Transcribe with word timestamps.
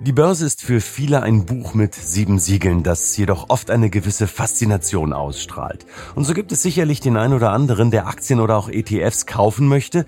Die 0.00 0.12
Börse 0.12 0.44
ist 0.44 0.60
für 0.60 0.82
viele 0.82 1.22
ein 1.22 1.46
Buch 1.46 1.72
mit 1.72 1.94
sieben 1.94 2.38
Siegeln, 2.38 2.82
das 2.82 3.16
jedoch 3.16 3.48
oft 3.48 3.70
eine 3.70 3.88
gewisse 3.88 4.26
Faszination 4.26 5.14
ausstrahlt. 5.14 5.86
Und 6.14 6.24
so 6.24 6.34
gibt 6.34 6.52
es 6.52 6.60
sicherlich 6.60 7.00
den 7.00 7.16
einen 7.16 7.32
oder 7.32 7.50
anderen, 7.52 7.90
der 7.90 8.06
Aktien 8.06 8.40
oder 8.40 8.58
auch 8.58 8.68
ETFs 8.68 9.24
kaufen 9.24 9.68
möchte, 9.68 10.04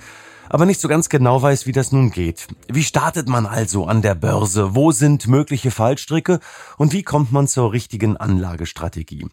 aber 0.48 0.66
nicht 0.66 0.80
so 0.80 0.88
ganz 0.88 1.08
genau 1.08 1.42
weiß, 1.42 1.66
wie 1.66 1.72
das 1.72 1.92
nun 1.92 2.10
geht. 2.10 2.48
Wie 2.68 2.84
startet 2.84 3.28
man 3.28 3.46
also 3.46 3.86
an 3.86 4.02
der 4.02 4.14
Börse? 4.14 4.74
Wo 4.74 4.92
sind 4.92 5.28
mögliche 5.28 5.70
Fallstricke? 5.70 6.40
Und 6.76 6.92
wie 6.92 7.02
kommt 7.02 7.32
man 7.32 7.48
zur 7.48 7.72
richtigen 7.72 8.16
Anlagestrategie? 8.16 9.26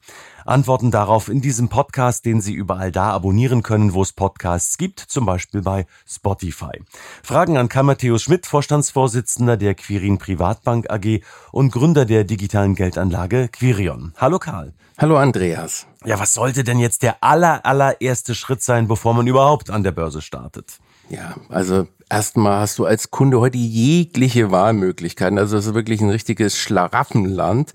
Antworten 0.45 0.91
darauf 0.91 1.29
in 1.29 1.41
diesem 1.41 1.69
Podcast, 1.69 2.25
den 2.25 2.41
Sie 2.41 2.53
überall 2.53 2.91
da 2.91 3.11
abonnieren 3.11 3.63
können, 3.63 3.93
wo 3.93 4.01
es 4.01 4.13
Podcasts 4.13 4.77
gibt, 4.77 4.99
zum 4.99 5.25
Beispiel 5.25 5.61
bei 5.61 5.85
Spotify. 6.07 6.81
Fragen 7.23 7.57
an 7.57 7.69
Karl 7.69 7.83
Matthäus 7.83 8.23
Schmidt, 8.23 8.45
Vorstandsvorsitzender 8.45 9.57
der 9.57 9.75
Quirin 9.75 10.17
Privatbank 10.17 10.89
AG 10.91 11.21
und 11.51 11.71
Gründer 11.71 12.05
der 12.05 12.23
digitalen 12.25 12.75
Geldanlage 12.75 13.49
Quirion. 13.49 14.13
Hallo 14.17 14.37
Karl. 14.37 14.73
Hallo 14.97 15.17
Andreas. 15.17 15.87
Ja, 16.05 16.19
was 16.19 16.33
sollte 16.33 16.63
denn 16.63 16.79
jetzt 16.79 17.03
der 17.03 17.21
aller, 17.21 17.65
allererste 17.65 18.35
Schritt 18.35 18.61
sein, 18.61 18.87
bevor 18.87 19.13
man 19.13 19.27
überhaupt 19.27 19.69
an 19.69 19.83
der 19.83 19.91
Börse 19.91 20.21
startet? 20.21 20.79
Ja, 21.09 21.35
also 21.49 21.87
erstmal 22.09 22.59
hast 22.61 22.79
du 22.79 22.85
als 22.85 23.11
Kunde 23.11 23.39
heute 23.39 23.57
jegliche 23.57 24.51
Wahlmöglichkeiten. 24.51 25.37
Also 25.37 25.57
es 25.57 25.67
ist 25.67 25.73
wirklich 25.73 26.01
ein 26.01 26.09
richtiges 26.09 26.57
Schlaraffenland. 26.57 27.71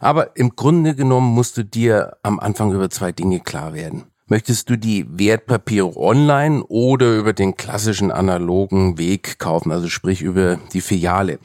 Aber 0.00 0.36
im 0.36 0.56
Grunde 0.56 0.94
genommen 0.94 1.32
musst 1.32 1.56
du 1.56 1.64
dir 1.64 2.16
am 2.22 2.38
Anfang 2.38 2.72
über 2.72 2.90
zwei 2.90 3.12
Dinge 3.12 3.40
klar 3.40 3.74
werden. 3.74 4.04
Möchtest 4.28 4.68
du 4.68 4.76
die 4.76 5.06
Wertpapiere 5.08 5.96
online 5.96 6.64
oder 6.64 7.16
über 7.16 7.32
den 7.32 7.56
klassischen 7.56 8.10
analogen 8.10 8.98
Weg 8.98 9.38
kaufen, 9.38 9.70
also 9.70 9.88
sprich 9.88 10.20
über 10.20 10.58
die 10.72 10.80
Filiale? 10.80 11.38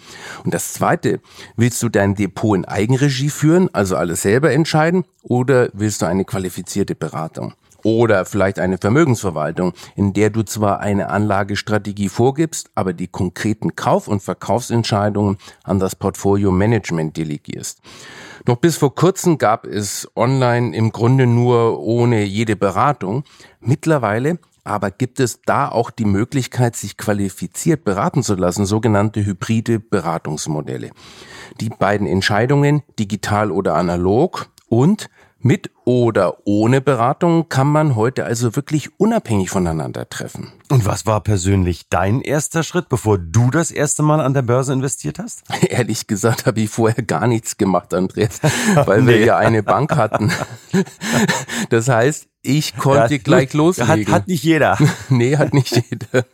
Und 0.43 0.55
das 0.55 0.73
Zweite, 0.73 1.19
willst 1.55 1.83
du 1.83 1.89
dein 1.89 2.15
Depot 2.15 2.57
in 2.57 2.65
Eigenregie 2.65 3.29
führen, 3.29 3.69
also 3.71 3.97
alles 3.97 4.23
selber 4.23 4.52
entscheiden, 4.52 5.05
oder 5.21 5.69
willst 5.73 6.02
du 6.02 6.07
eine 6.07 6.25
qualifizierte 6.25 6.95
Beratung? 6.95 7.53
Oder 7.83 8.25
vielleicht 8.25 8.59
eine 8.59 8.77
Vermögensverwaltung, 8.77 9.73
in 9.95 10.13
der 10.13 10.29
du 10.29 10.43
zwar 10.43 10.79
eine 10.79 11.09
Anlagestrategie 11.09 12.09
vorgibst, 12.09 12.69
aber 12.75 12.93
die 12.93 13.07
konkreten 13.07 13.75
Kauf- 13.75 14.07
und 14.07 14.21
Verkaufsentscheidungen 14.21 15.37
an 15.63 15.79
das 15.79 15.95
Portfolio 15.95 16.52
Management 16.52 17.17
delegierst. 17.17 17.81
Noch 18.47 18.57
bis 18.57 18.77
vor 18.77 18.95
kurzem 18.95 19.37
gab 19.37 19.65
es 19.65 20.07
online 20.15 20.75
im 20.75 20.91
Grunde 20.91 21.27
nur 21.27 21.79
ohne 21.79 22.23
jede 22.23 22.55
Beratung. 22.55 23.23
Mittlerweile 23.59 24.39
aber 24.63 24.91
gibt 24.91 25.19
es 25.19 25.41
da 25.41 25.69
auch 25.69 25.89
die 25.89 26.05
Möglichkeit, 26.05 26.75
sich 26.75 26.97
qualifiziert 26.97 27.83
beraten 27.83 28.23
zu 28.23 28.35
lassen, 28.35 28.65
sogenannte 28.65 29.25
hybride 29.25 29.79
Beratungsmodelle. 29.79 30.91
Die 31.59 31.69
beiden 31.69 32.05
Entscheidungen, 32.05 32.83
digital 32.99 33.52
oder 33.52 33.75
analog 33.75 34.49
und 34.67 35.09
mit 35.44 35.72
oder 35.86 36.38
ohne 36.45 36.81
Beratung 36.81 37.50
kann 37.50 37.67
man 37.67 37.95
heute 37.95 38.25
also 38.25 38.56
wirklich 38.56 38.89
unabhängig 39.00 39.50
voneinander 39.50 40.08
treffen. 40.09 40.52
Und 40.70 40.86
was 40.86 41.06
war 41.06 41.22
persönlich 41.22 41.89
dein 41.89 42.22
erster 42.22 42.64
Schritt, 42.64 42.89
bevor 42.89 43.17
du 43.17 43.52
das 43.52 43.71
erste 43.71 44.04
Mal 44.04 44.21
an 44.21 44.33
der 44.33 44.43
Börse 44.43 44.73
investiert 44.73 45.20
hast? 45.20 45.43
Ehrlich 45.61 46.08
gesagt 46.08 46.45
habe 46.45 46.61
ich 46.61 46.70
vorher 46.70 47.04
gar 47.04 47.27
nichts 47.27 47.58
gemacht, 47.58 47.93
Andreas, 47.93 48.39
weil 48.86 49.02
nee. 49.02 49.11
wir 49.11 49.26
ja 49.26 49.38
eine 49.38 49.64
Bank 49.64 49.95
hatten. 49.95 50.32
Das 51.70 51.88
heißt, 51.88 52.27
ich 52.42 52.76
konnte 52.76 53.15
ja, 53.15 53.21
gleich 53.21 53.54
loslegen. 53.54 54.08
Hat, 54.08 54.21
hat 54.21 54.27
nicht 54.27 54.44
jeder. 54.44 54.77
Nee, 55.10 55.38
hat 55.38 55.54
nicht 55.54 55.76
jeder. 55.76 56.26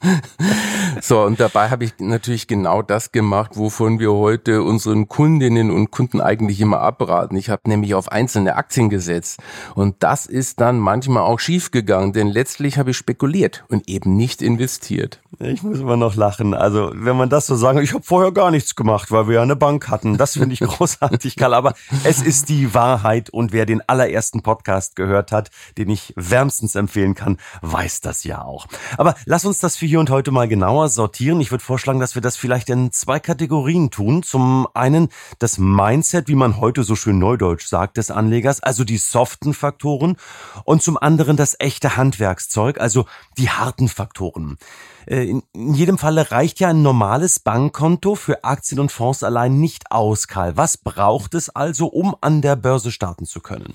so, 1.00 1.22
und 1.22 1.40
dabei 1.40 1.70
habe 1.70 1.84
ich 1.84 1.94
natürlich 1.98 2.46
genau 2.46 2.82
das 2.82 3.12
gemacht, 3.12 3.52
wovon 3.54 3.98
wir 3.98 4.12
heute 4.12 4.62
unseren 4.62 5.08
Kundinnen 5.08 5.70
und 5.70 5.90
Kunden 5.90 6.20
eigentlich 6.20 6.60
immer 6.60 6.80
abraten. 6.80 7.36
Ich 7.36 7.50
habe 7.50 7.68
nämlich 7.68 7.94
auf 7.94 8.10
einzelne 8.10 8.56
Aktien 8.56 8.90
gesetzt. 8.90 9.40
Und 9.74 9.96
das 10.00 10.26
ist 10.26 10.60
dann 10.60 10.78
manchmal 10.78 11.22
auch 11.22 11.40
schiefgegangen, 11.40 12.12
denn 12.12 12.28
letztlich 12.28 12.78
habe 12.78 12.90
ich 12.90 12.96
spekuliert 12.96 13.64
und 13.68 13.88
eben 13.88 14.16
nicht 14.16 14.42
investiert. 14.42 15.20
Ich 15.40 15.62
muss 15.62 15.78
immer 15.78 15.96
noch 15.96 16.16
lachen. 16.16 16.52
Also, 16.52 16.90
wenn 16.94 17.16
man 17.16 17.28
das 17.28 17.46
so 17.46 17.54
sagen, 17.54 17.78
ich 17.80 17.94
habe 17.94 18.02
vorher 18.02 18.32
gar 18.32 18.50
nichts 18.50 18.74
gemacht, 18.74 19.12
weil 19.12 19.28
wir 19.28 19.36
ja 19.36 19.42
eine 19.42 19.54
Bank 19.56 19.88
hatten. 19.88 20.16
Das 20.16 20.32
finde 20.32 20.54
ich 20.54 20.60
großartig, 20.60 21.36
Karl. 21.36 21.54
Aber 21.54 21.74
es 22.02 22.22
ist 22.22 22.48
die 22.48 22.74
Wahrheit 22.74 23.30
und 23.30 23.52
wer 23.52 23.66
den 23.66 23.80
allerersten 23.86 24.42
Podcast 24.42 24.96
gehört 24.96 25.30
hat, 25.30 25.50
den 25.76 25.90
ich 25.90 26.12
wärmstens 26.16 26.74
empfehlen 26.74 27.14
kann, 27.14 27.36
weiß 27.62 28.00
das 28.00 28.24
ja 28.24 28.42
auch. 28.42 28.66
Aber 28.96 29.14
lass 29.26 29.44
uns 29.44 29.60
das 29.60 29.67
das 29.68 29.76
für 29.76 29.84
hier 29.84 30.00
und 30.00 30.08
heute 30.08 30.30
mal 30.30 30.48
genauer 30.48 30.88
sortieren. 30.88 31.42
Ich 31.42 31.50
würde 31.50 31.62
vorschlagen, 31.62 32.00
dass 32.00 32.14
wir 32.14 32.22
das 32.22 32.38
vielleicht 32.38 32.70
in 32.70 32.90
zwei 32.90 33.20
Kategorien 33.20 33.90
tun. 33.90 34.22
Zum 34.22 34.66
einen 34.72 35.10
das 35.40 35.58
Mindset, 35.58 36.26
wie 36.26 36.36
man 36.36 36.58
heute 36.58 36.84
so 36.84 36.96
schön 36.96 37.18
neudeutsch 37.18 37.66
sagt, 37.66 37.98
des 37.98 38.10
Anlegers, 38.10 38.62
also 38.62 38.82
die 38.82 38.96
soften 38.96 39.52
Faktoren. 39.52 40.16
Und 40.64 40.82
zum 40.82 40.96
anderen 40.96 41.36
das 41.36 41.54
echte 41.58 41.98
Handwerkszeug, 41.98 42.80
also 42.80 43.04
die 43.36 43.50
harten 43.50 43.90
Faktoren. 43.90 44.56
Äh, 45.04 45.24
in 45.52 45.74
jedem 45.74 45.98
Falle 45.98 46.30
reicht 46.30 46.60
ja 46.60 46.68
ein 46.68 46.80
normales 46.80 47.38
Bankkonto 47.38 48.14
für 48.14 48.44
Aktien 48.44 48.80
und 48.80 48.90
Fonds 48.90 49.22
allein 49.22 49.60
nicht 49.60 49.92
aus, 49.92 50.28
Karl. 50.28 50.56
Was 50.56 50.78
braucht 50.78 51.34
es 51.34 51.50
also, 51.50 51.88
um 51.88 52.16
an 52.22 52.40
der 52.40 52.56
Börse 52.56 52.90
starten 52.90 53.26
zu 53.26 53.40
können? 53.40 53.74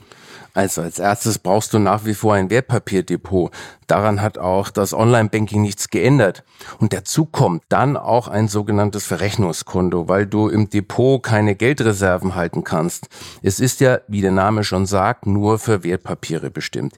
Also 0.56 0.81
als 0.81 1.00
erstes 1.00 1.40
brauchst 1.40 1.74
du 1.74 1.80
nach 1.80 2.06
wie 2.06 2.14
vor 2.14 2.36
ein 2.36 2.52
Wertpapierdepot. 2.52 3.52
Daran 3.88 4.22
hat 4.22 4.38
auch 4.38 4.69
das 4.69 4.94
Online-Banking 4.94 5.62
nichts 5.62 5.90
geändert. 5.90 6.44
Und 6.80 6.94
dazu 6.94 7.25
kommt 7.25 7.64
dann 7.69 7.97
auch 7.97 8.28
ein 8.28 8.47
sogenanntes 8.47 9.06
Verrechnungskonto, 9.06 10.08
weil 10.08 10.28
du 10.28 10.50
im 10.50 10.69
Depot 10.69 11.22
keine 11.22 11.56
Geldreserven 11.56 12.36
halten 12.36 12.64
kannst. 12.64 13.09
Es 13.41 13.59
ist 13.59 13.81
ja, 13.81 14.00
wie 14.08 14.22
der 14.22 14.31
Name 14.31 14.64
schon 14.64 14.86
sagt, 14.86 15.25
nur 15.25 15.58
für 15.58 15.84
Wertpapiere 15.84 16.52
bestimmt. 16.52 16.96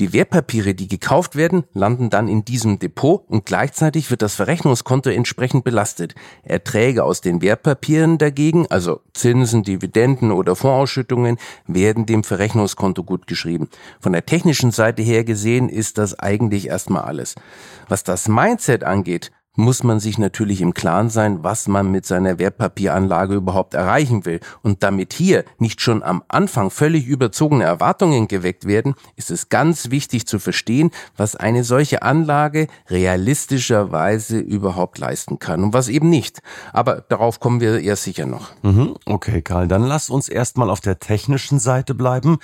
Die 0.00 0.12
Wertpapiere, 0.12 0.74
die 0.74 0.88
gekauft 0.88 1.34
werden, 1.34 1.64
landen 1.72 2.10
dann 2.10 2.28
in 2.28 2.44
diesem 2.44 2.78
Depot 2.78 3.24
und 3.28 3.46
gleichzeitig 3.46 4.10
wird 4.10 4.22
das 4.22 4.34
Verrechnungskonto 4.34 5.10
entsprechend 5.10 5.64
belastet. 5.64 6.14
Erträge 6.42 7.04
aus 7.04 7.20
den 7.22 7.40
Wertpapieren 7.40 8.18
dagegen, 8.18 8.66
also 8.68 9.00
Zinsen, 9.14 9.62
Dividenden 9.62 10.30
oder 10.30 10.54
Fondsausschüttungen, 10.54 11.38
werden 11.66 12.06
dem 12.06 12.22
Verrechnungskonto 12.22 12.97
Konto 12.98 13.04
gut 13.04 13.26
geschrieben. 13.26 13.68
Von 14.00 14.12
der 14.12 14.26
technischen 14.26 14.70
Seite 14.70 15.02
her 15.02 15.24
gesehen 15.24 15.68
ist 15.68 15.98
das 15.98 16.18
eigentlich 16.18 16.68
erstmal 16.68 17.02
alles. 17.02 17.34
Was 17.88 18.04
das 18.04 18.28
Mindset 18.28 18.84
angeht, 18.84 19.30
muss 19.58 19.82
man 19.82 19.98
sich 19.98 20.18
natürlich 20.18 20.60
im 20.60 20.72
Klaren 20.72 21.10
sein, 21.10 21.42
was 21.42 21.66
man 21.66 21.90
mit 21.90 22.06
seiner 22.06 22.38
Wertpapieranlage 22.38 23.34
überhaupt 23.34 23.74
erreichen 23.74 24.24
will. 24.24 24.38
Und 24.62 24.84
damit 24.84 25.12
hier 25.12 25.44
nicht 25.58 25.80
schon 25.80 26.04
am 26.04 26.22
Anfang 26.28 26.70
völlig 26.70 27.06
überzogene 27.06 27.64
Erwartungen 27.64 28.28
geweckt 28.28 28.66
werden, 28.66 28.94
ist 29.16 29.32
es 29.32 29.48
ganz 29.48 29.90
wichtig 29.90 30.28
zu 30.28 30.38
verstehen, 30.38 30.92
was 31.16 31.34
eine 31.34 31.64
solche 31.64 32.02
Anlage 32.02 32.68
realistischerweise 32.88 34.38
überhaupt 34.38 34.98
leisten 34.98 35.40
kann 35.40 35.64
und 35.64 35.74
was 35.74 35.88
eben 35.88 36.08
nicht. 36.08 36.38
Aber 36.72 37.04
darauf 37.08 37.40
kommen 37.40 37.60
wir 37.60 37.82
ja 37.82 37.96
sicher 37.96 38.26
noch. 38.26 38.50
Mhm, 38.62 38.94
okay, 39.06 39.42
Karl, 39.42 39.66
dann 39.66 39.82
lass 39.82 40.08
uns 40.08 40.28
erstmal 40.28 40.70
auf 40.70 40.80
der 40.80 41.00
technischen 41.00 41.58
Seite 41.58 41.96
bleiben. 41.96 42.38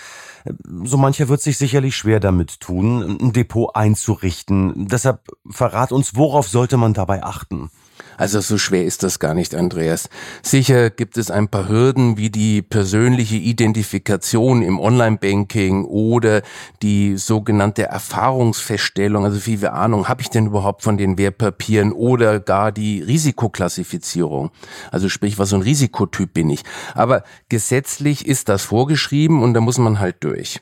So 0.82 0.96
mancher 0.96 1.28
wird 1.28 1.42
sich 1.42 1.58
sicherlich 1.58 1.96
schwer 1.96 2.18
damit 2.18 2.58
tun, 2.58 3.18
ein 3.22 3.32
Depot 3.32 3.70
einzurichten. 3.76 4.88
Deshalb 4.88 5.20
verrat 5.48 5.92
uns, 5.92 6.16
worauf 6.16 6.48
sollte 6.48 6.76
man 6.76 6.92
dabei 7.04 7.22
achten? 7.22 7.70
Also 8.16 8.40
so 8.40 8.58
schwer 8.58 8.84
ist 8.84 9.02
das 9.02 9.18
gar 9.18 9.34
nicht, 9.34 9.54
Andreas. 9.54 10.08
Sicher 10.42 10.90
gibt 10.90 11.16
es 11.16 11.30
ein 11.30 11.48
paar 11.48 11.68
Hürden 11.68 12.16
wie 12.16 12.30
die 12.30 12.62
persönliche 12.62 13.36
Identifikation 13.36 14.62
im 14.62 14.78
Online-Banking 14.78 15.84
oder 15.84 16.42
die 16.82 17.16
sogenannte 17.16 17.84
Erfahrungsfeststellung, 17.84 19.24
also 19.24 19.44
wie 19.46 19.56
viel 19.56 19.68
Ahnung 19.68 20.08
habe 20.08 20.22
ich 20.22 20.30
denn 20.30 20.46
überhaupt 20.46 20.82
von 20.82 20.96
den 20.96 21.18
Wertpapieren 21.18 21.92
oder 21.92 22.40
gar 22.40 22.72
die 22.72 23.02
Risikoklassifizierung. 23.02 24.50
Also 24.90 25.08
sprich, 25.08 25.38
was 25.38 25.50
so 25.50 25.56
ein 25.56 25.62
Risikotyp 25.62 26.32
bin 26.32 26.50
ich. 26.50 26.62
Aber 26.94 27.24
gesetzlich 27.48 28.26
ist 28.26 28.48
das 28.48 28.62
vorgeschrieben 28.62 29.42
und 29.42 29.54
da 29.54 29.60
muss 29.60 29.78
man 29.78 29.98
halt 29.98 30.16
durch. 30.20 30.60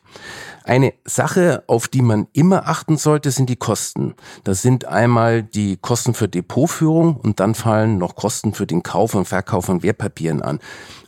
Eine 0.64 0.94
Sache, 1.04 1.64
auf 1.66 1.88
die 1.88 2.02
man 2.02 2.28
immer 2.32 2.68
achten 2.68 2.96
sollte, 2.96 3.30
sind 3.30 3.48
die 3.48 3.56
Kosten. 3.56 4.14
Das 4.44 4.62
sind 4.62 4.84
einmal 4.84 5.42
die 5.42 5.76
Kosten 5.76 6.14
für 6.14 6.28
Depotführung 6.28 7.16
und 7.16 7.40
dann 7.42 7.56
fallen 7.56 7.98
noch 7.98 8.14
Kosten 8.14 8.54
für 8.54 8.68
den 8.68 8.84
Kauf 8.84 9.16
und 9.16 9.24
Verkauf 9.24 9.64
von 9.64 9.82
Wertpapieren 9.82 10.42
an. 10.42 10.60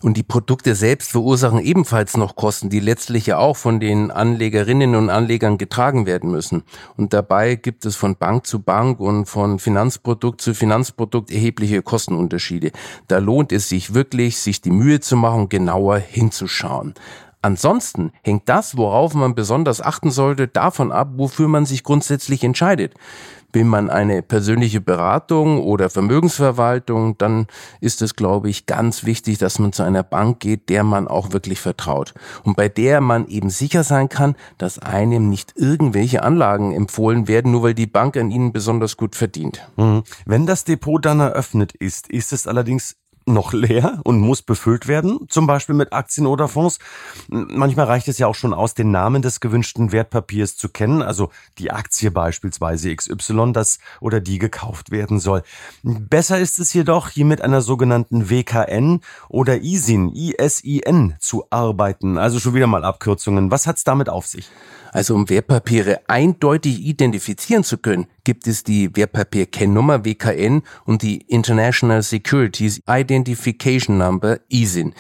Und 0.02 0.16
die 0.16 0.24
Produkte 0.24 0.74
selbst 0.74 1.12
verursachen 1.12 1.60
ebenfalls 1.60 2.16
noch 2.16 2.34
Kosten, 2.34 2.70
die 2.70 2.80
letztlich 2.80 3.26
ja 3.26 3.38
auch 3.38 3.56
von 3.56 3.78
den 3.78 4.10
Anlegerinnen 4.10 4.96
und 4.96 5.10
Anlegern 5.10 5.58
getragen 5.58 6.06
werden 6.06 6.32
müssen. 6.32 6.64
Und 6.96 7.12
dabei 7.12 7.54
gibt 7.54 7.86
es 7.86 7.94
von 7.94 8.16
Bank 8.16 8.48
zu 8.48 8.58
Bank 8.58 8.98
und 8.98 9.26
von 9.26 9.60
Finanzprodukt 9.60 10.40
zu 10.40 10.54
Finanzprodukt 10.54 11.30
erhebliche 11.30 11.82
Kostenunterschiede. 11.82 12.72
Da 13.06 13.18
lohnt 13.18 13.52
es 13.52 13.68
sich 13.68 13.94
wirklich, 13.94 14.38
sich 14.38 14.60
die 14.60 14.72
Mühe 14.72 14.98
zu 14.98 15.16
machen, 15.16 15.48
genauer 15.48 15.98
hinzuschauen. 15.98 16.94
Ansonsten 17.44 18.12
hängt 18.22 18.48
das, 18.48 18.78
worauf 18.78 19.12
man 19.12 19.34
besonders 19.34 19.82
achten 19.82 20.10
sollte, 20.10 20.48
davon 20.48 20.90
ab, 20.90 21.10
wofür 21.16 21.46
man 21.46 21.66
sich 21.66 21.84
grundsätzlich 21.84 22.42
entscheidet. 22.42 22.94
Will 23.52 23.64
man 23.64 23.90
eine 23.90 24.22
persönliche 24.22 24.80
Beratung 24.80 25.62
oder 25.62 25.90
Vermögensverwaltung, 25.90 27.18
dann 27.18 27.46
ist 27.82 28.00
es, 28.00 28.16
glaube 28.16 28.48
ich, 28.48 28.64
ganz 28.64 29.04
wichtig, 29.04 29.36
dass 29.36 29.58
man 29.58 29.74
zu 29.74 29.82
einer 29.82 30.02
Bank 30.02 30.40
geht, 30.40 30.70
der 30.70 30.84
man 30.84 31.06
auch 31.06 31.32
wirklich 31.32 31.60
vertraut 31.60 32.14
und 32.44 32.56
bei 32.56 32.70
der 32.70 33.02
man 33.02 33.28
eben 33.28 33.50
sicher 33.50 33.84
sein 33.84 34.08
kann, 34.08 34.36
dass 34.56 34.78
einem 34.78 35.28
nicht 35.28 35.52
irgendwelche 35.54 36.22
Anlagen 36.22 36.72
empfohlen 36.72 37.28
werden, 37.28 37.52
nur 37.52 37.62
weil 37.62 37.74
die 37.74 37.86
Bank 37.86 38.16
an 38.16 38.30
ihnen 38.30 38.54
besonders 38.54 38.96
gut 38.96 39.16
verdient. 39.16 39.68
Mhm. 39.76 40.02
Wenn 40.24 40.46
das 40.46 40.64
Depot 40.64 41.04
dann 41.04 41.20
eröffnet 41.20 41.74
ist, 41.74 42.08
ist 42.08 42.32
es 42.32 42.46
allerdings 42.46 42.96
noch 43.26 43.52
leer 43.52 44.00
und 44.04 44.20
muss 44.20 44.42
befüllt 44.42 44.86
werden, 44.86 45.26
zum 45.28 45.46
Beispiel 45.46 45.74
mit 45.74 45.92
Aktien 45.92 46.26
oder 46.26 46.48
Fonds. 46.48 46.78
Manchmal 47.28 47.86
reicht 47.86 48.08
es 48.08 48.18
ja 48.18 48.26
auch 48.26 48.34
schon 48.34 48.54
aus, 48.54 48.74
den 48.74 48.90
Namen 48.90 49.22
des 49.22 49.40
gewünschten 49.40 49.92
Wertpapiers 49.92 50.56
zu 50.56 50.68
kennen, 50.68 51.02
also 51.02 51.30
die 51.58 51.70
Aktie 51.70 52.10
beispielsweise 52.10 52.94
XY, 52.94 53.52
das 53.52 53.78
oder 54.00 54.20
die 54.20 54.38
gekauft 54.38 54.90
werden 54.90 55.20
soll. 55.20 55.42
Besser 55.82 56.38
ist 56.38 56.58
es 56.58 56.72
jedoch, 56.72 57.08
hier 57.08 57.24
mit 57.24 57.40
einer 57.40 57.60
sogenannten 57.60 58.30
WKN 58.30 59.00
oder 59.28 59.62
ISIN, 59.62 60.10
ISIN 60.14 61.14
zu 61.18 61.44
arbeiten, 61.50 62.18
also 62.18 62.38
schon 62.38 62.54
wieder 62.54 62.66
mal 62.66 62.84
Abkürzungen. 62.84 63.50
Was 63.50 63.66
hat's 63.66 63.84
damit 63.84 64.08
auf 64.08 64.26
sich? 64.26 64.50
Also 64.94 65.16
um 65.16 65.28
Wertpapiere 65.28 66.02
eindeutig 66.06 66.86
identifizieren 66.86 67.64
zu 67.64 67.78
können, 67.78 68.06
gibt 68.22 68.46
es 68.46 68.62
die 68.62 68.94
Wertpapierkennnummer 68.94 70.04
WKN 70.04 70.62
und 70.84 71.02
die 71.02 71.16
International 71.22 72.00
Securities 72.00 72.80
Identification 72.88 73.98
Number 73.98 74.38
ISIN. 74.48 74.94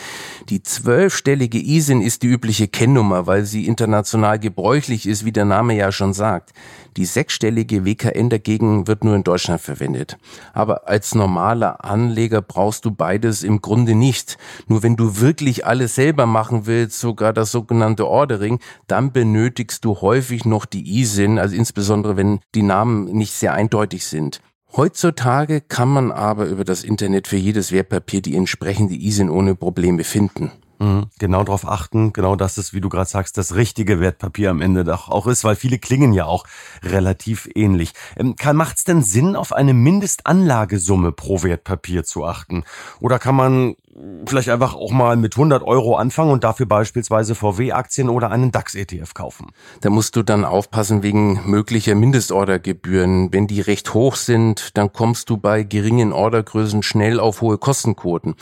Die 0.48 0.64
zwölfstellige 0.64 1.58
ISIN 1.58 2.02
ist 2.02 2.24
die 2.24 2.26
übliche 2.26 2.66
Kennnummer, 2.66 3.28
weil 3.28 3.44
sie 3.44 3.68
international 3.68 4.40
gebräuchlich 4.40 5.06
ist, 5.06 5.24
wie 5.24 5.32
der 5.32 5.44
Name 5.44 5.76
ja 5.76 5.92
schon 5.92 6.12
sagt. 6.12 6.52
Die 6.96 7.06
sechsstellige 7.06 7.84
WKN 7.84 8.30
dagegen 8.30 8.86
wird 8.86 9.02
nur 9.02 9.16
in 9.16 9.24
Deutschland 9.24 9.60
verwendet. 9.60 10.16
Aber 10.52 10.88
als 10.88 11.14
normaler 11.14 11.84
Anleger 11.84 12.40
brauchst 12.40 12.84
du 12.84 12.92
beides 12.92 13.42
im 13.42 13.60
Grunde 13.60 13.94
nicht. 13.94 14.38
Nur 14.68 14.82
wenn 14.82 14.96
du 14.96 15.20
wirklich 15.20 15.66
alles 15.66 15.96
selber 15.96 16.26
machen 16.26 16.66
willst, 16.66 17.00
sogar 17.00 17.32
das 17.32 17.50
sogenannte 17.50 18.06
Ordering, 18.06 18.60
dann 18.86 19.12
benötigst 19.12 19.83
du 19.84 20.00
häufig 20.00 20.44
noch 20.44 20.64
die 20.64 21.00
ISIN, 21.00 21.38
also 21.38 21.54
insbesondere 21.54 22.16
wenn 22.16 22.40
die 22.54 22.62
Namen 22.62 23.04
nicht 23.04 23.32
sehr 23.32 23.54
eindeutig 23.54 24.06
sind. 24.06 24.40
Heutzutage 24.76 25.60
kann 25.60 25.88
man 25.88 26.10
aber 26.10 26.46
über 26.46 26.64
das 26.64 26.82
Internet 26.82 27.28
für 27.28 27.36
jedes 27.36 27.70
Wertpapier 27.70 28.22
die 28.22 28.34
entsprechende 28.34 28.94
ISIN 28.94 29.30
ohne 29.30 29.54
Probleme 29.54 30.02
finden. 30.02 30.50
Mhm. 30.78 31.06
Genau 31.18 31.44
darauf 31.44 31.68
achten, 31.68 32.12
genau 32.12 32.36
das 32.36 32.58
ist, 32.58 32.74
wie 32.74 32.80
du 32.80 32.88
gerade 32.88 33.08
sagst, 33.08 33.38
das 33.38 33.54
richtige 33.54 34.00
Wertpapier 34.00 34.50
am 34.50 34.60
Ende 34.60 34.84
doch 34.84 35.08
auch 35.08 35.26
ist, 35.26 35.44
weil 35.44 35.56
viele 35.56 35.78
klingen 35.78 36.12
ja 36.12 36.26
auch 36.26 36.44
relativ 36.82 37.48
ähnlich. 37.54 37.92
Ähm, 38.16 38.34
macht 38.54 38.78
es 38.78 38.84
denn 38.84 39.02
Sinn, 39.02 39.36
auf 39.36 39.52
eine 39.52 39.74
Mindestanlagesumme 39.74 41.12
pro 41.12 41.42
Wertpapier 41.42 42.04
zu 42.04 42.24
achten? 42.24 42.64
Oder 43.00 43.18
kann 43.18 43.34
man 43.34 43.76
vielleicht 44.26 44.48
einfach 44.48 44.74
auch 44.74 44.90
mal 44.90 45.16
mit 45.16 45.36
100 45.36 45.62
Euro 45.62 45.96
anfangen 45.96 46.32
und 46.32 46.44
dafür 46.44 46.66
beispielsweise 46.66 47.34
VW-Aktien 47.34 48.08
oder 48.08 48.30
einen 48.30 48.50
DAX-ETF 48.50 49.14
kaufen. 49.14 49.52
Da 49.82 49.90
musst 49.90 50.16
du 50.16 50.22
dann 50.22 50.44
aufpassen 50.44 51.02
wegen 51.02 51.48
möglicher 51.48 51.94
Mindestordergebühren. 51.94 53.32
Wenn 53.32 53.46
die 53.46 53.60
recht 53.60 53.94
hoch 53.94 54.16
sind, 54.16 54.76
dann 54.76 54.92
kommst 54.92 55.30
du 55.30 55.36
bei 55.36 55.62
geringen 55.62 56.12
Ordergrößen 56.12 56.82
schnell 56.82 57.20
auf 57.20 57.40
hohe 57.40 57.58
Kostenquoten. 57.58 58.34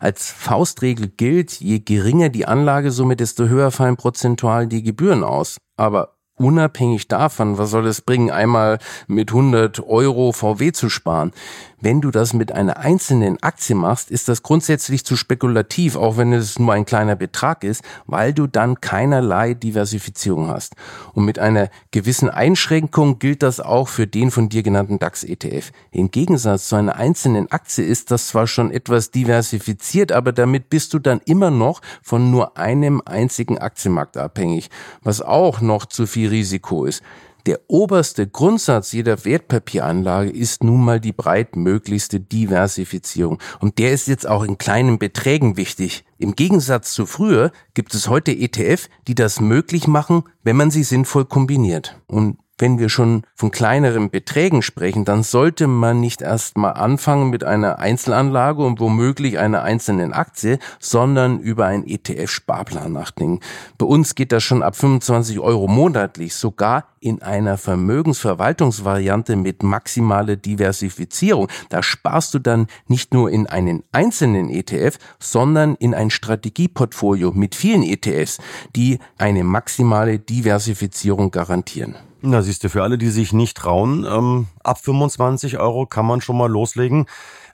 Als 0.00 0.30
Faustregel 0.30 1.08
gilt, 1.08 1.52
je 1.52 1.77
geringer 1.84 2.28
die 2.28 2.46
Anlagesumme, 2.46 3.16
desto 3.16 3.46
höher 3.46 3.70
fallen 3.70 3.96
prozentual 3.96 4.66
die 4.66 4.82
Gebühren 4.82 5.24
aus. 5.24 5.58
Aber 5.76 6.17
unabhängig 6.38 7.08
davon, 7.08 7.58
was 7.58 7.70
soll 7.70 7.86
es 7.86 8.00
bringen, 8.00 8.30
einmal 8.30 8.78
mit 9.06 9.30
100 9.30 9.80
Euro 9.86 10.32
VW 10.32 10.72
zu 10.72 10.88
sparen. 10.88 11.32
Wenn 11.80 12.00
du 12.00 12.10
das 12.10 12.32
mit 12.32 12.50
einer 12.50 12.78
einzelnen 12.78 13.40
Aktie 13.40 13.76
machst, 13.76 14.10
ist 14.10 14.28
das 14.28 14.42
grundsätzlich 14.42 15.04
zu 15.04 15.16
spekulativ, 15.16 15.94
auch 15.94 16.16
wenn 16.16 16.32
es 16.32 16.58
nur 16.58 16.72
ein 16.72 16.84
kleiner 16.84 17.14
Betrag 17.14 17.62
ist, 17.62 17.84
weil 18.06 18.32
du 18.32 18.48
dann 18.48 18.80
keinerlei 18.80 19.54
Diversifizierung 19.54 20.48
hast. 20.48 20.74
Und 21.14 21.24
mit 21.24 21.38
einer 21.38 21.70
gewissen 21.92 22.30
Einschränkung 22.30 23.20
gilt 23.20 23.44
das 23.44 23.60
auch 23.60 23.86
für 23.86 24.08
den 24.08 24.32
von 24.32 24.48
dir 24.48 24.64
genannten 24.64 24.98
DAX-ETF. 24.98 25.70
Im 25.92 26.10
Gegensatz 26.10 26.68
zu 26.68 26.74
einer 26.74 26.96
einzelnen 26.96 27.50
Aktie 27.52 27.84
ist 27.84 28.10
das 28.10 28.26
zwar 28.26 28.48
schon 28.48 28.72
etwas 28.72 29.12
diversifiziert, 29.12 30.10
aber 30.10 30.32
damit 30.32 30.70
bist 30.70 30.94
du 30.94 30.98
dann 30.98 31.20
immer 31.26 31.52
noch 31.52 31.80
von 32.02 32.32
nur 32.32 32.56
einem 32.58 33.00
einzigen 33.04 33.58
Aktienmarkt 33.58 34.16
abhängig, 34.16 34.68
was 35.02 35.22
auch 35.22 35.60
noch 35.60 35.86
zu 35.86 36.08
viel 36.08 36.27
Risiko 36.30 36.84
ist. 36.84 37.02
Der 37.46 37.60
oberste 37.68 38.26
Grundsatz 38.26 38.92
jeder 38.92 39.24
Wertpapieranlage 39.24 40.28
ist 40.28 40.62
nun 40.62 40.84
mal 40.84 41.00
die 41.00 41.14
breitmöglichste 41.14 42.20
Diversifizierung. 42.20 43.38
Und 43.60 43.78
der 43.78 43.92
ist 43.92 44.06
jetzt 44.06 44.28
auch 44.28 44.42
in 44.42 44.58
kleinen 44.58 44.98
Beträgen 44.98 45.56
wichtig. 45.56 46.04
Im 46.18 46.34
Gegensatz 46.34 46.92
zu 46.92 47.06
früher 47.06 47.52
gibt 47.72 47.94
es 47.94 48.08
heute 48.08 48.32
ETF, 48.32 48.88
die 49.06 49.14
das 49.14 49.40
möglich 49.40 49.86
machen, 49.86 50.24
wenn 50.42 50.56
man 50.56 50.70
sie 50.70 50.82
sinnvoll 50.82 51.24
kombiniert. 51.24 51.98
Und 52.06 52.38
wenn 52.58 52.78
wir 52.78 52.88
schon 52.88 53.22
von 53.34 53.50
kleineren 53.50 54.10
Beträgen 54.10 54.62
sprechen, 54.62 55.04
dann 55.04 55.22
sollte 55.22 55.66
man 55.66 56.00
nicht 56.00 56.20
erst 56.22 56.58
mal 56.58 56.72
anfangen 56.72 57.30
mit 57.30 57.44
einer 57.44 57.78
Einzelanlage 57.78 58.64
und 58.64 58.80
womöglich 58.80 59.38
einer 59.38 59.62
einzelnen 59.62 60.12
Aktie, 60.12 60.58
sondern 60.80 61.38
über 61.38 61.66
einen 61.66 61.86
ETF-Sparplan 61.86 62.92
nachdenken. 62.92 63.40
Bei 63.78 63.86
uns 63.86 64.14
geht 64.14 64.32
das 64.32 64.42
schon 64.42 64.62
ab 64.62 64.76
25 64.76 65.38
Euro 65.38 65.68
monatlich, 65.68 66.34
sogar 66.34 66.88
in 67.00 67.22
einer 67.22 67.58
Vermögensverwaltungsvariante 67.58 69.36
mit 69.36 69.62
maximaler 69.62 70.36
Diversifizierung. 70.36 71.48
Da 71.68 71.82
sparst 71.82 72.34
du 72.34 72.38
dann 72.40 72.66
nicht 72.88 73.14
nur 73.14 73.30
in 73.30 73.46
einen 73.46 73.84
einzelnen 73.92 74.50
ETF, 74.50 74.98
sondern 75.20 75.76
in 75.76 75.94
ein 75.94 76.10
Strategieportfolio 76.10 77.32
mit 77.32 77.54
vielen 77.54 77.84
ETFs, 77.84 78.38
die 78.74 78.98
eine 79.16 79.44
maximale 79.44 80.18
Diversifizierung 80.18 81.30
garantieren. 81.30 81.94
Na, 82.20 82.42
siehst 82.42 82.64
du, 82.64 82.68
für 82.68 82.82
alle, 82.82 82.98
die 82.98 83.10
sich 83.10 83.32
nicht 83.32 83.56
trauen, 83.56 84.04
ähm, 84.04 84.48
ab 84.64 84.78
25 84.82 85.58
Euro 85.58 85.86
kann 85.86 86.04
man 86.04 86.20
schon 86.20 86.36
mal 86.36 86.50
loslegen. 86.50 87.06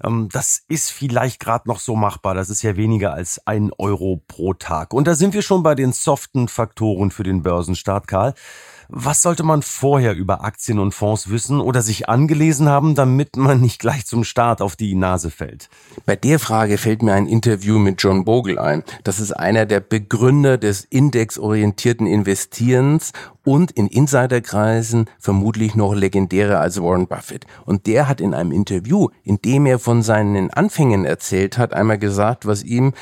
Ähm, 0.05 0.29
das 0.33 0.63
ist 0.69 0.91
vielleicht 0.91 1.41
gerade 1.41 1.69
noch 1.69 1.81
so 1.81 1.97
machbar. 1.97 2.35
Das 2.35 2.51
ist 2.51 2.63
ja 2.63 2.77
weniger 2.77 3.15
als 3.15 3.41
ein 3.47 3.73
Euro 3.79 4.23
pro 4.29 4.55
Tag. 4.55 4.93
Und 4.93 5.07
da 5.07 5.15
sind 5.15 5.35
wir 5.35 5.43
schon 5.43 5.63
bei 5.63 5.75
den 5.75 5.93
soften 5.93 6.49
Faktoren 6.49 7.11
für 7.11 7.23
den 7.23 7.43
Börsenstart, 7.43 8.07
Karl. 8.07 8.35
Was 8.89 9.23
sollte 9.23 9.43
man 9.45 9.63
vorher 9.63 10.15
über 10.15 10.45
Aktien 10.45 10.79
und 10.79 10.93
Fonds 10.93 11.31
wissen 11.31 11.61
oder 11.61 11.83
sich 11.83 12.09
angelesen 12.09 12.69
haben, 12.69 12.95
damit 12.95 13.37
man 13.37 13.61
nicht 13.61 13.81
gleich 13.81 14.07
zum 14.07 14.25
Start 14.25 14.61
auf 14.61 14.77
die 14.77 14.95
Nase 14.95 15.31
fällt? 15.31 15.69
Bei 16.05 16.17
der 16.17 16.39
Frage 16.39 16.77
fällt 16.79 17.03
mir 17.03 17.15
ein 17.15 17.27
Interview 17.27 17.79
mit 17.79 18.03
John 18.03 18.25
Bogle 18.25 18.61
ein. 18.61 18.85
Das 19.03 19.21
ist 19.21 19.33
einer 19.33 19.67
der 19.67 19.81
Begründer 19.81 20.59
des 20.59 20.85
indexorientierten 20.85 22.07
Investierens 22.07 23.13
und 23.45 23.71
in 23.73 23.87
Insiderkreisen 23.87 25.09
vermutlich 25.19 25.75
noch 25.75 25.95
legendärer 25.95 26.61
als 26.61 26.81
Warren 26.81 27.07
Buffett. 27.07 27.47
Und 27.65 27.87
der 27.87 28.09
hat 28.09 28.21
in 28.21 28.35
einem 28.35 28.53
Interview, 28.53 29.09
in 29.23 29.41
dem 29.43 29.67
er 29.67 29.79
von 29.95 30.03
seinen 30.03 30.51
Anfängen 30.51 31.05
erzählt 31.05 31.57
hat, 31.57 31.73
einmal 31.73 31.99
gesagt, 32.01 32.47
was 32.47 32.65
ihm 32.65 32.95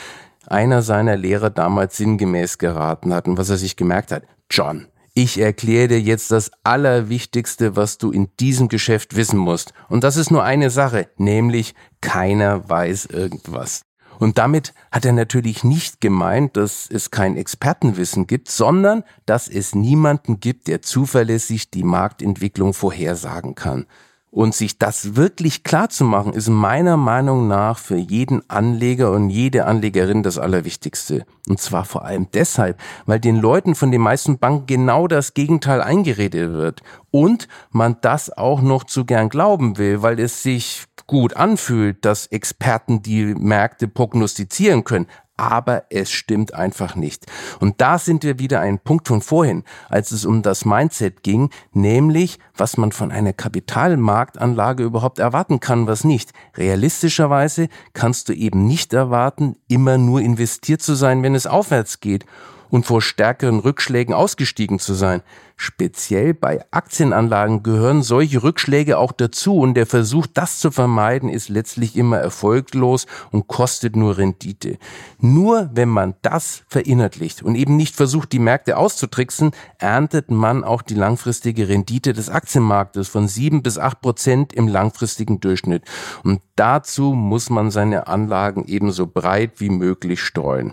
einer 0.46 0.82
seiner 0.82 1.16
Lehrer 1.16 1.48
damals 1.48 1.96
sinngemäß 1.96 2.58
geraten 2.58 3.14
hat 3.14 3.26
und 3.26 3.38
was 3.38 3.48
er 3.48 3.56
sich 3.56 3.76
gemerkt 3.76 4.12
hat. 4.12 4.24
John, 4.50 4.88
ich 5.14 5.40
erkläre 5.40 5.88
dir 5.88 6.00
jetzt 6.02 6.30
das 6.30 6.50
Allerwichtigste, 6.64 7.76
was 7.76 7.96
du 7.96 8.10
in 8.10 8.28
diesem 8.40 8.68
Geschäft 8.68 9.16
wissen 9.16 9.38
musst. 9.38 9.72
Und 9.88 10.04
das 10.04 10.18
ist 10.18 10.30
nur 10.30 10.44
eine 10.44 10.68
Sache, 10.68 11.08
nämlich 11.16 11.74
keiner 12.02 12.68
weiß 12.68 13.06
irgendwas. 13.06 13.86
Und 14.18 14.36
damit 14.36 14.74
hat 14.90 15.06
er 15.06 15.12
natürlich 15.12 15.64
nicht 15.64 16.02
gemeint, 16.02 16.58
dass 16.58 16.90
es 16.90 17.10
kein 17.10 17.38
Expertenwissen 17.38 18.26
gibt, 18.26 18.50
sondern 18.50 19.02
dass 19.24 19.48
es 19.48 19.74
niemanden 19.74 20.40
gibt, 20.40 20.68
der 20.68 20.82
zuverlässig 20.82 21.70
die 21.70 21.84
Marktentwicklung 21.84 22.74
vorhersagen 22.74 23.54
kann. 23.54 23.86
Und 24.34 24.54
sich 24.54 24.78
das 24.78 25.14
wirklich 25.14 25.62
klar 25.62 25.90
zu 25.90 26.04
machen, 26.04 26.32
ist 26.32 26.48
meiner 26.48 26.96
Meinung 26.96 27.48
nach 27.48 27.76
für 27.76 27.98
jeden 27.98 28.48
Anleger 28.48 29.12
und 29.12 29.28
jede 29.28 29.66
Anlegerin 29.66 30.22
das 30.22 30.38
Allerwichtigste. 30.38 31.26
Und 31.50 31.60
zwar 31.60 31.84
vor 31.84 32.06
allem 32.06 32.28
deshalb, 32.32 32.80
weil 33.04 33.20
den 33.20 33.36
Leuten 33.36 33.74
von 33.74 33.90
den 33.90 34.00
meisten 34.00 34.38
Banken 34.38 34.64
genau 34.66 35.06
das 35.06 35.34
Gegenteil 35.34 35.82
eingeredet 35.82 36.54
wird. 36.54 36.80
Und 37.10 37.46
man 37.72 37.98
das 38.00 38.34
auch 38.34 38.62
noch 38.62 38.84
zu 38.84 39.04
gern 39.04 39.28
glauben 39.28 39.76
will, 39.76 40.00
weil 40.00 40.18
es 40.18 40.42
sich 40.42 40.86
gut 41.06 41.36
anfühlt, 41.36 42.02
dass 42.06 42.26
Experten 42.26 43.02
die 43.02 43.34
Märkte 43.34 43.86
prognostizieren 43.86 44.84
können 44.84 45.08
aber 45.42 45.84
es 45.90 46.12
stimmt 46.12 46.54
einfach 46.54 46.94
nicht. 46.94 47.26
Und 47.58 47.80
da 47.80 47.98
sind 47.98 48.22
wir 48.22 48.38
wieder 48.38 48.60
ein 48.60 48.78
Punkt 48.78 49.08
von 49.08 49.20
vorhin, 49.20 49.64
als 49.88 50.12
es 50.12 50.24
um 50.24 50.42
das 50.42 50.64
Mindset 50.64 51.24
ging, 51.24 51.50
nämlich 51.72 52.38
was 52.56 52.76
man 52.76 52.92
von 52.92 53.10
einer 53.10 53.32
Kapitalmarktanlage 53.32 54.84
überhaupt 54.84 55.18
erwarten 55.18 55.58
kann, 55.58 55.88
was 55.88 56.04
nicht. 56.04 56.30
Realistischerweise 56.56 57.68
kannst 57.92 58.28
du 58.28 58.32
eben 58.32 58.66
nicht 58.66 58.92
erwarten, 58.92 59.56
immer 59.68 59.98
nur 59.98 60.20
investiert 60.20 60.80
zu 60.80 60.94
sein, 60.94 61.24
wenn 61.24 61.34
es 61.34 61.48
aufwärts 61.48 61.98
geht 61.98 62.24
und 62.72 62.86
vor 62.86 63.02
stärkeren 63.02 63.60
Rückschlägen 63.60 64.14
ausgestiegen 64.14 64.78
zu 64.78 64.94
sein. 64.94 65.22
Speziell 65.56 66.32
bei 66.32 66.64
Aktienanlagen 66.70 67.62
gehören 67.62 68.02
solche 68.02 68.42
Rückschläge 68.42 68.96
auch 68.96 69.12
dazu 69.12 69.58
und 69.58 69.74
der 69.74 69.84
Versuch, 69.84 70.26
das 70.26 70.58
zu 70.58 70.70
vermeiden, 70.70 71.28
ist 71.28 71.50
letztlich 71.50 71.96
immer 71.96 72.16
erfolglos 72.16 73.06
und 73.30 73.46
kostet 73.46 73.94
nur 73.94 74.16
Rendite. 74.16 74.78
Nur 75.20 75.68
wenn 75.74 75.90
man 75.90 76.14
das 76.22 76.64
verinnerlicht 76.66 77.42
und 77.42 77.56
eben 77.56 77.76
nicht 77.76 77.94
versucht, 77.94 78.32
die 78.32 78.38
Märkte 78.38 78.78
auszutricksen, 78.78 79.50
erntet 79.78 80.30
man 80.30 80.64
auch 80.64 80.80
die 80.80 80.94
langfristige 80.94 81.68
Rendite 81.68 82.14
des 82.14 82.30
Aktienmarktes 82.30 83.06
von 83.06 83.28
sieben 83.28 83.62
bis 83.62 83.76
acht 83.76 84.00
Prozent 84.00 84.54
im 84.54 84.66
langfristigen 84.66 85.40
Durchschnitt. 85.40 85.84
Und 86.24 86.40
dazu 86.56 87.12
muss 87.12 87.50
man 87.50 87.70
seine 87.70 88.06
Anlagen 88.06 88.64
ebenso 88.66 89.06
breit 89.06 89.60
wie 89.60 89.68
möglich 89.68 90.22
streuen. 90.22 90.72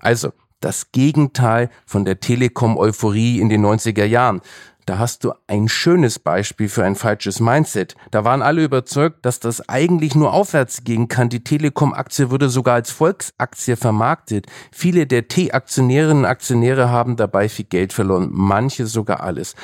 Also, 0.00 0.32
das 0.66 0.90
Gegenteil 0.90 1.70
von 1.86 2.04
der 2.04 2.18
Telekom-Euphorie 2.18 3.38
in 3.38 3.48
den 3.48 3.64
90er 3.64 4.04
Jahren. 4.04 4.40
Da 4.86 4.98
hast 4.98 5.24
du 5.24 5.32
ein 5.48 5.68
schönes 5.68 6.20
Beispiel 6.20 6.68
für 6.68 6.84
ein 6.84 6.94
falsches 6.94 7.40
Mindset. 7.40 7.96
Da 8.12 8.22
waren 8.22 8.40
alle 8.40 8.62
überzeugt, 8.62 9.26
dass 9.26 9.40
das 9.40 9.68
eigentlich 9.68 10.14
nur 10.14 10.32
aufwärts 10.32 10.84
gehen 10.84 11.08
kann. 11.08 11.28
Die 11.28 11.42
Telekom-Aktie 11.42 12.30
wurde 12.30 12.48
sogar 12.48 12.76
als 12.76 12.92
Volksaktie 12.92 13.74
vermarktet. 13.74 14.46
Viele 14.70 15.08
der 15.08 15.26
T-Aktionärinnen 15.26 16.18
und 16.18 16.24
Aktionäre 16.24 16.88
haben 16.88 17.16
dabei 17.16 17.48
viel 17.48 17.64
Geld 17.64 17.92
verloren, 17.92 18.28
manche 18.30 18.86
sogar 18.86 19.24
alles. 19.24 19.56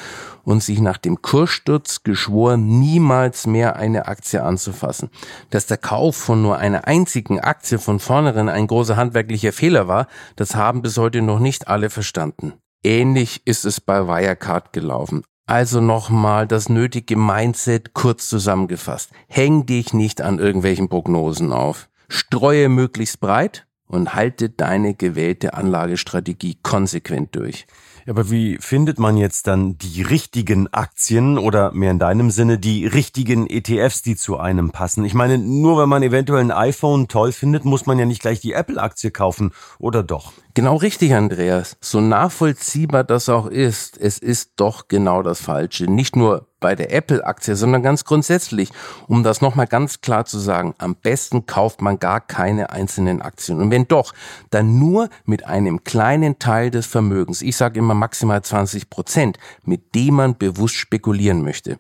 Und 0.42 0.60
sich 0.60 0.80
nach 0.80 0.98
dem 0.98 1.22
Kurssturz 1.22 2.02
geschworen, 2.02 2.80
niemals 2.80 3.46
mehr 3.46 3.76
eine 3.76 4.08
Aktie 4.08 4.42
anzufassen. 4.42 5.08
Dass 5.50 5.66
der 5.66 5.78
Kauf 5.78 6.16
von 6.16 6.42
nur 6.42 6.58
einer 6.58 6.88
einzigen 6.88 7.38
Aktie 7.38 7.78
von 7.78 8.00
vornherein 8.00 8.48
ein 8.48 8.66
großer 8.66 8.96
handwerklicher 8.96 9.52
Fehler 9.52 9.86
war, 9.86 10.08
das 10.34 10.56
haben 10.56 10.82
bis 10.82 10.98
heute 10.98 11.22
noch 11.22 11.38
nicht 11.38 11.68
alle 11.68 11.90
verstanden. 11.90 12.54
Ähnlich 12.84 13.42
ist 13.44 13.64
es 13.64 13.80
bei 13.80 14.08
Wirecard 14.08 14.72
gelaufen. 14.72 15.22
Also 15.46 15.80
nochmal 15.80 16.48
das 16.48 16.68
nötige 16.68 17.16
Mindset 17.16 17.94
kurz 17.94 18.28
zusammengefasst. 18.28 19.10
Häng 19.28 19.66
dich 19.66 19.92
nicht 19.94 20.20
an 20.20 20.40
irgendwelchen 20.40 20.88
Prognosen 20.88 21.52
auf. 21.52 21.88
Streue 22.08 22.68
möglichst 22.68 23.20
breit 23.20 23.66
und 23.86 24.14
halte 24.14 24.50
deine 24.50 24.94
gewählte 24.94 25.54
Anlagestrategie 25.54 26.58
konsequent 26.62 27.36
durch. 27.36 27.66
Aber 28.08 28.30
wie 28.30 28.58
findet 28.58 28.98
man 28.98 29.16
jetzt 29.16 29.46
dann 29.46 29.78
die 29.78 30.02
richtigen 30.02 30.66
Aktien 30.72 31.38
oder 31.38 31.72
mehr 31.72 31.92
in 31.92 31.98
deinem 32.00 32.30
Sinne 32.30 32.58
die 32.58 32.86
richtigen 32.86 33.46
ETFs, 33.46 34.02
die 34.02 34.16
zu 34.16 34.38
einem 34.38 34.70
passen? 34.70 35.04
Ich 35.04 35.14
meine, 35.14 35.38
nur 35.38 35.80
wenn 35.80 35.88
man 35.88 36.02
eventuell 36.02 36.40
ein 36.40 36.50
iPhone 36.50 37.06
toll 37.06 37.30
findet, 37.30 37.64
muss 37.64 37.86
man 37.86 37.98
ja 37.98 38.06
nicht 38.06 38.22
gleich 38.22 38.40
die 38.40 38.54
Apple-Aktie 38.54 39.12
kaufen, 39.12 39.52
oder 39.78 40.02
doch? 40.02 40.32
Genau 40.54 40.76
richtig, 40.76 41.14
Andreas. 41.14 41.78
So 41.80 42.02
nachvollziehbar 42.02 43.04
das 43.04 43.30
auch 43.30 43.46
ist, 43.46 43.96
es 43.98 44.18
ist 44.18 44.52
doch 44.56 44.86
genau 44.86 45.22
das 45.22 45.40
Falsche. 45.40 45.84
Nicht 45.90 46.14
nur 46.14 46.46
bei 46.62 46.74
der 46.74 46.94
Apple-Aktie, 46.94 47.54
sondern 47.56 47.82
ganz 47.82 48.04
grundsätzlich. 48.04 48.70
Um 49.06 49.22
das 49.22 49.42
nochmal 49.42 49.66
ganz 49.66 50.00
klar 50.00 50.24
zu 50.24 50.38
sagen, 50.38 50.74
am 50.78 50.94
besten 50.94 51.44
kauft 51.44 51.82
man 51.82 51.98
gar 51.98 52.20
keine 52.20 52.70
einzelnen 52.70 53.20
Aktien. 53.20 53.60
Und 53.60 53.70
wenn 53.70 53.86
doch, 53.86 54.14
dann 54.48 54.78
nur 54.78 55.10
mit 55.26 55.44
einem 55.44 55.84
kleinen 55.84 56.38
Teil 56.38 56.70
des 56.70 56.86
Vermögens. 56.86 57.42
Ich 57.42 57.56
sage 57.56 57.78
immer 57.80 57.94
maximal 57.94 58.40
20 58.40 58.88
Prozent, 58.88 59.38
mit 59.64 59.94
dem 59.94 60.14
man 60.14 60.38
bewusst 60.38 60.76
spekulieren 60.76 61.42
möchte. 61.42 61.78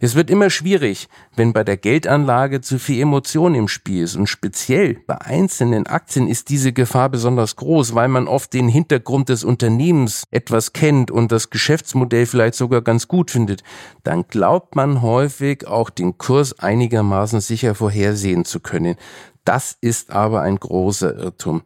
Es 0.00 0.16
wird 0.16 0.30
immer 0.30 0.50
schwierig, 0.50 1.08
wenn 1.36 1.52
bei 1.52 1.62
der 1.62 1.76
Geldanlage 1.76 2.62
zu 2.62 2.78
viel 2.78 3.00
Emotion 3.00 3.54
im 3.54 3.68
Spiel 3.68 4.02
ist. 4.02 4.16
Und 4.16 4.26
speziell 4.26 4.94
bei 5.06 5.20
einzelnen 5.20 5.86
Aktien 5.86 6.26
ist 6.26 6.48
diese 6.48 6.72
Gefahr 6.72 7.10
besonders 7.10 7.56
groß, 7.56 7.94
weil 7.94 8.08
man 8.12 8.28
oft 8.28 8.52
den 8.52 8.68
Hintergrund 8.68 9.28
des 9.28 9.44
Unternehmens 9.44 10.24
etwas 10.30 10.72
kennt 10.72 11.10
und 11.10 11.32
das 11.32 11.50
Geschäftsmodell 11.50 12.26
vielleicht 12.26 12.54
sogar 12.54 12.82
ganz 12.82 13.08
gut 13.08 13.30
findet. 13.30 13.62
Dann 14.04 14.26
glaubt 14.28 14.76
man 14.76 15.02
häufig 15.02 15.66
auch 15.66 15.90
den 15.90 16.18
Kurs 16.18 16.58
einigermaßen 16.58 17.40
sicher 17.40 17.74
vorhersehen 17.74 18.44
zu 18.44 18.60
können. 18.60 18.96
Das 19.44 19.76
ist 19.80 20.12
aber 20.12 20.42
ein 20.42 20.56
großer 20.56 21.16
Irrtum. 21.16 21.62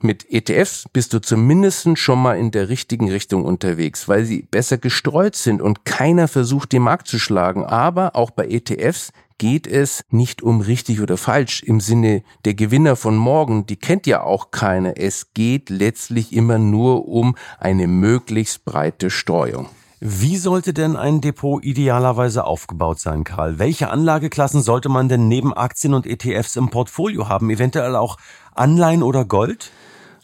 Mit 0.00 0.30
ETFs 0.30 0.86
bist 0.90 1.12
du 1.12 1.20
zumindest 1.20 1.98
schon 1.98 2.22
mal 2.22 2.38
in 2.38 2.50
der 2.50 2.70
richtigen 2.70 3.10
Richtung 3.10 3.44
unterwegs, 3.44 4.08
weil 4.08 4.24
sie 4.24 4.42
besser 4.42 4.78
gestreut 4.78 5.36
sind 5.36 5.60
und 5.60 5.84
keiner 5.84 6.28
versucht, 6.28 6.72
den 6.72 6.82
Markt 6.82 7.08
zu 7.08 7.18
schlagen. 7.18 7.64
Aber 7.64 8.16
auch 8.16 8.30
bei 8.30 8.46
ETFs 8.46 9.12
geht 9.40 9.66
es 9.66 10.04
nicht 10.10 10.42
um 10.42 10.60
richtig 10.60 11.00
oder 11.00 11.16
falsch 11.16 11.62
im 11.62 11.80
Sinne 11.80 12.22
der 12.44 12.52
Gewinner 12.52 12.94
von 12.94 13.16
morgen, 13.16 13.64
die 13.64 13.76
kennt 13.76 14.06
ja 14.06 14.22
auch 14.22 14.50
keiner. 14.50 14.98
Es 14.98 15.32
geht 15.32 15.70
letztlich 15.70 16.34
immer 16.34 16.58
nur 16.58 17.08
um 17.08 17.36
eine 17.58 17.86
möglichst 17.86 18.66
breite 18.66 19.08
Streuung. 19.08 19.70
Wie 19.98 20.36
sollte 20.36 20.74
denn 20.74 20.94
ein 20.94 21.22
Depot 21.22 21.64
idealerweise 21.64 22.44
aufgebaut 22.44 23.00
sein, 23.00 23.24
Karl? 23.24 23.58
Welche 23.58 23.88
Anlageklassen 23.88 24.60
sollte 24.60 24.90
man 24.90 25.08
denn 25.08 25.26
neben 25.26 25.54
Aktien 25.54 25.94
und 25.94 26.06
ETFs 26.06 26.56
im 26.56 26.68
Portfolio 26.68 27.30
haben? 27.30 27.48
Eventuell 27.48 27.96
auch 27.96 28.18
Anleihen 28.54 29.02
oder 29.02 29.24
Gold? 29.24 29.72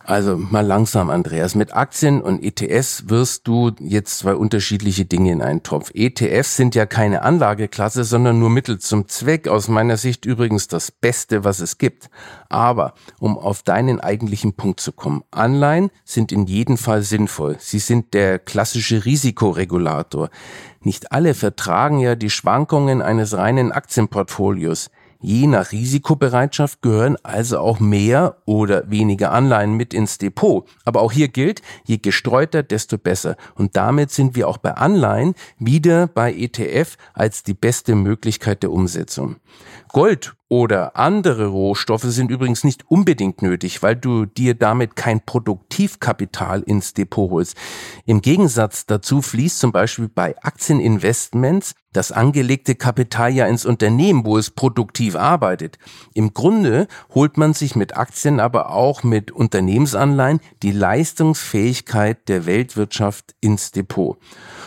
Also 0.07 0.37
mal 0.37 0.65
langsam, 0.65 1.11
Andreas. 1.11 1.57
Mit 1.57 1.75
Aktien 1.75 2.23
und 2.23 2.41
ETFs 2.45 3.09
wirst 3.09 3.49
du 3.49 3.73
jetzt 3.81 4.19
zwei 4.19 4.37
unterschiedliche 4.37 5.05
Dinge 5.05 5.33
in 5.33 5.43
einen 5.43 5.65
Topf. 5.65 5.91
ETFs 5.95 6.55
sind 6.55 6.77
ja 6.77 6.87
keine 6.87 7.23
Anlageklasse, 7.23 8.05
sondern 8.05 8.39
nur 8.39 8.49
Mittel 8.49 8.79
zum 8.79 9.09
Zweck. 9.09 9.49
Aus 9.49 9.67
meiner 9.67 9.97
Sicht 9.97 10.25
übrigens 10.25 10.69
das 10.69 10.93
Beste, 10.93 11.43
was 11.43 11.59
es 11.59 11.79
gibt. 11.79 12.09
Aber 12.49 12.95
um 13.19 13.37
auf 13.37 13.65
deinen 13.65 13.99
eigentlichen 13.99 14.53
Punkt 14.53 14.79
zu 14.79 14.93
kommen. 14.93 15.25
Anleihen 15.33 15.91
sind 16.05 16.31
in 16.31 16.47
jedem 16.47 16.79
Fall 16.79 17.03
sinnvoll. 17.03 17.57
Sie 17.59 17.81
sind 17.81 18.15
der 18.15 18.39
klassische 18.39 19.05
Risikoregulator. 19.05 20.31
Nicht 20.83 21.11
alle 21.11 21.35
vertragen 21.35 21.99
ja 21.99 22.15
die 22.15 22.31
Schwankungen 22.31 23.03
eines 23.03 23.37
reinen 23.37 23.73
Aktienportfolios. 23.73 24.89
Je 25.29 25.49
nach 25.49 25.73
Risikobereitschaft 25.73 26.83
gehören 26.83 27.17
also 27.25 27.59
auch 27.59 27.81
mehr 27.81 28.37
oder 28.45 28.89
weniger 28.89 29.33
Anleihen 29.33 29.73
mit 29.73 29.93
ins 29.93 30.19
Depot. 30.19 30.69
Aber 30.85 31.01
auch 31.01 31.11
hier 31.11 31.27
gilt, 31.27 31.63
je 31.85 31.99
gestreuter, 31.99 32.63
desto 32.63 32.97
besser. 32.97 33.37
Und 33.57 33.77
damit 33.77 34.13
sind 34.13 34.37
wir 34.37 34.47
auch 34.47 34.59
bei 34.59 34.75
Anleihen 34.75 35.35
wieder 35.59 36.07
bei 36.07 36.33
ETF 36.33 36.97
als 37.13 37.43
die 37.43 37.55
beste 37.55 37.97
Möglichkeit 37.97 38.63
der 38.63 38.71
Umsetzung. 38.71 39.35
Gold 39.89 40.37
oder 40.49 40.97
andere 40.97 41.47
Rohstoffe 41.47 42.05
sind 42.05 42.31
übrigens 42.31 42.63
nicht 42.63 42.89
unbedingt 42.89 43.43
nötig, 43.43 43.83
weil 43.83 43.97
du 43.97 44.27
dir 44.27 44.55
damit 44.55 44.95
kein 44.95 45.21
Produktivkapital 45.21 46.63
ins 46.63 46.95
Depot 46.95 47.31
holst. 47.31 47.57
Im 48.05 48.23
Gegensatz 48.23 48.87
dazu 48.87 49.23
fließt 49.23 49.59
zum 49.59 49.73
Beispiel 49.73 50.09
bei 50.09 50.37
Aktieninvestments 50.43 51.75
das 51.93 52.13
angelegte 52.13 52.75
Kapital 52.75 53.33
ja 53.33 53.47
ins 53.47 53.65
Unternehmen, 53.65 54.25
wo 54.25 54.37
es 54.37 54.51
produktiv 54.51 55.17
arbeitet. 55.17 55.79
Im 56.15 56.35
Grunde 56.35 56.89
holt 57.15 57.39
man 57.39 57.55
sich 57.55 57.75
mit 57.75 57.97
Aktien, 57.97 58.39
aber 58.39 58.71
auch 58.71 59.03
mit 59.03 59.31
Unternehmensanleihen 59.31 60.41
die 60.63 60.73
Leistungsfähigkeit 60.73 62.29
der 62.29 62.45
Weltwirtschaft 62.47 63.35
ins 63.41 63.73
Depot. 63.73 64.19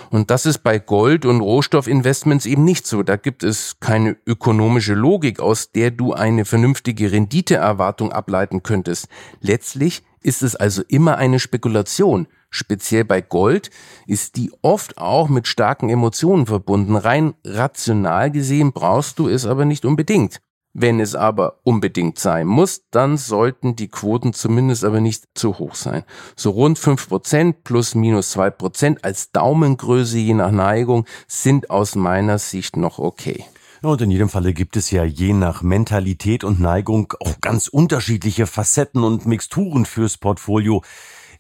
Und 0.09 0.31
das 0.31 0.47
ist 0.47 0.59
bei 0.63 0.79
Gold- 0.79 1.25
und 1.25 1.41
Rohstoffinvestments 1.41 2.47
eben 2.47 2.63
nicht 2.63 2.87
so. 2.87 3.03
Da 3.03 3.15
gibt 3.15 3.43
es 3.43 3.79
keine 3.79 4.17
ökonomische 4.25 4.95
Logik, 4.95 5.39
aus 5.39 5.68
der 5.75 5.91
du 5.91 6.13
eine 6.13 6.45
vernünftige 6.45 7.11
Renditeerwartung 7.11 8.11
ableiten 8.11 8.63
könntest. 8.63 9.07
Letztlich 9.41 10.03
ist 10.21 10.41
es 10.41 10.55
also 10.55 10.83
immer 10.87 11.17
eine 11.17 11.39
Spekulation. 11.39 12.27
Speziell 12.49 13.05
bei 13.05 13.21
Gold 13.21 13.69
ist 14.07 14.35
die 14.35 14.51
oft 14.61 14.97
auch 14.97 15.29
mit 15.29 15.47
starken 15.47 15.89
Emotionen 15.89 16.47
verbunden. 16.47 16.95
Rein 16.95 17.35
rational 17.45 18.31
gesehen 18.31 18.73
brauchst 18.73 19.19
du 19.19 19.29
es 19.29 19.45
aber 19.45 19.65
nicht 19.65 19.85
unbedingt. 19.85 20.41
Wenn 20.73 20.99
es 20.99 21.15
aber 21.15 21.59
unbedingt 21.63 22.19
sein 22.19 22.45
muss, 22.45 22.83
dann 22.91 23.17
sollten 23.17 23.75
die 23.75 23.87
Quoten 23.87 24.33
zumindest 24.33 24.83
aber 24.85 25.01
nicht 25.01 25.25
zu 25.33 25.57
hoch 25.57 25.73
sein. 25.73 26.03
So 26.35 26.51
rund 26.51 26.77
fünf 26.77 27.09
Prozent 27.09 27.63
plus 27.63 27.95
minus 27.95 28.31
zwei 28.31 28.51
Prozent 28.51 29.03
als 29.03 29.31
Daumengröße 29.31 30.19
je 30.19 30.35
nach 30.35 30.51
Neigung 30.51 31.05
sind 31.27 31.71
aus 31.71 31.95
meiner 31.95 32.37
Sicht 32.37 32.77
noch 32.77 32.99
okay. 32.99 33.45
Und 33.81 34.01
in 34.01 34.11
jedem 34.11 34.29
Falle 34.29 34.53
gibt 34.53 34.75
es 34.75 34.91
ja 34.91 35.05
je 35.05 35.33
nach 35.33 35.61
Mentalität 35.61 36.43
und 36.43 36.59
Neigung 36.59 37.13
auch 37.21 37.39
ganz 37.39 37.67
unterschiedliche 37.67 38.45
Facetten 38.45 39.03
und 39.03 39.25
Mixturen 39.25 39.85
fürs 39.85 40.17
Portfolio. 40.17 40.83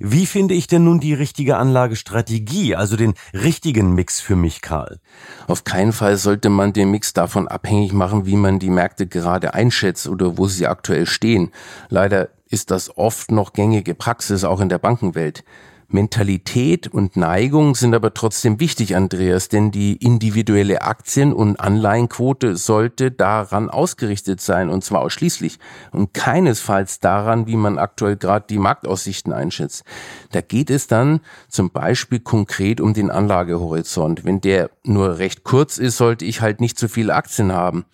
Wie 0.01 0.25
finde 0.25 0.53
ich 0.53 0.67
denn 0.67 0.85
nun 0.85 1.01
die 1.01 1.13
richtige 1.13 1.57
Anlagestrategie, 1.57 2.73
also 2.77 2.95
den 2.95 3.15
richtigen 3.33 3.93
Mix 3.93 4.21
für 4.21 4.37
mich, 4.37 4.61
Karl? 4.61 5.01
Auf 5.47 5.65
keinen 5.65 5.91
Fall 5.91 6.15
sollte 6.15 6.49
man 6.49 6.71
den 6.71 6.89
Mix 6.91 7.11
davon 7.11 7.49
abhängig 7.49 7.91
machen, 7.91 8.25
wie 8.25 8.37
man 8.37 8.59
die 8.59 8.69
Märkte 8.69 9.07
gerade 9.07 9.53
einschätzt 9.53 10.07
oder 10.07 10.37
wo 10.37 10.47
sie 10.47 10.67
aktuell 10.67 11.05
stehen. 11.05 11.51
Leider 11.89 12.29
ist 12.47 12.71
das 12.71 12.97
oft 12.97 13.31
noch 13.31 13.51
gängige 13.51 13.93
Praxis 13.93 14.45
auch 14.45 14.61
in 14.61 14.69
der 14.69 14.79
Bankenwelt. 14.79 15.43
Mentalität 15.91 16.87
und 16.87 17.17
Neigung 17.17 17.75
sind 17.75 17.95
aber 17.95 18.13
trotzdem 18.13 18.59
wichtig, 18.59 18.95
Andreas, 18.95 19.49
denn 19.49 19.71
die 19.71 19.95
individuelle 19.95 20.83
Aktien- 20.83 21.33
und 21.33 21.59
Anleihenquote 21.59 22.55
sollte 22.55 23.11
daran 23.11 23.69
ausgerichtet 23.69 24.39
sein, 24.39 24.69
und 24.69 24.83
zwar 24.83 25.01
ausschließlich 25.01 25.59
und 25.91 26.13
keinesfalls 26.13 26.99
daran, 26.99 27.47
wie 27.47 27.55
man 27.55 27.79
aktuell 27.79 28.17
gerade 28.17 28.45
die 28.47 28.59
Marktaussichten 28.59 29.33
einschätzt. 29.33 29.83
Da 30.31 30.41
geht 30.41 30.69
es 30.69 30.87
dann 30.87 31.21
zum 31.47 31.71
Beispiel 31.71 32.19
konkret 32.19 32.81
um 32.81 32.93
den 32.93 33.09
Anlagehorizont. 33.09 34.25
Wenn 34.25 34.41
der 34.41 34.69
nur 34.83 35.17
recht 35.17 35.43
kurz 35.43 35.77
ist, 35.77 35.97
sollte 35.97 36.25
ich 36.25 36.41
halt 36.41 36.61
nicht 36.61 36.77
zu 36.77 36.87
viele 36.87 37.15
Aktien 37.15 37.51
haben. 37.51 37.85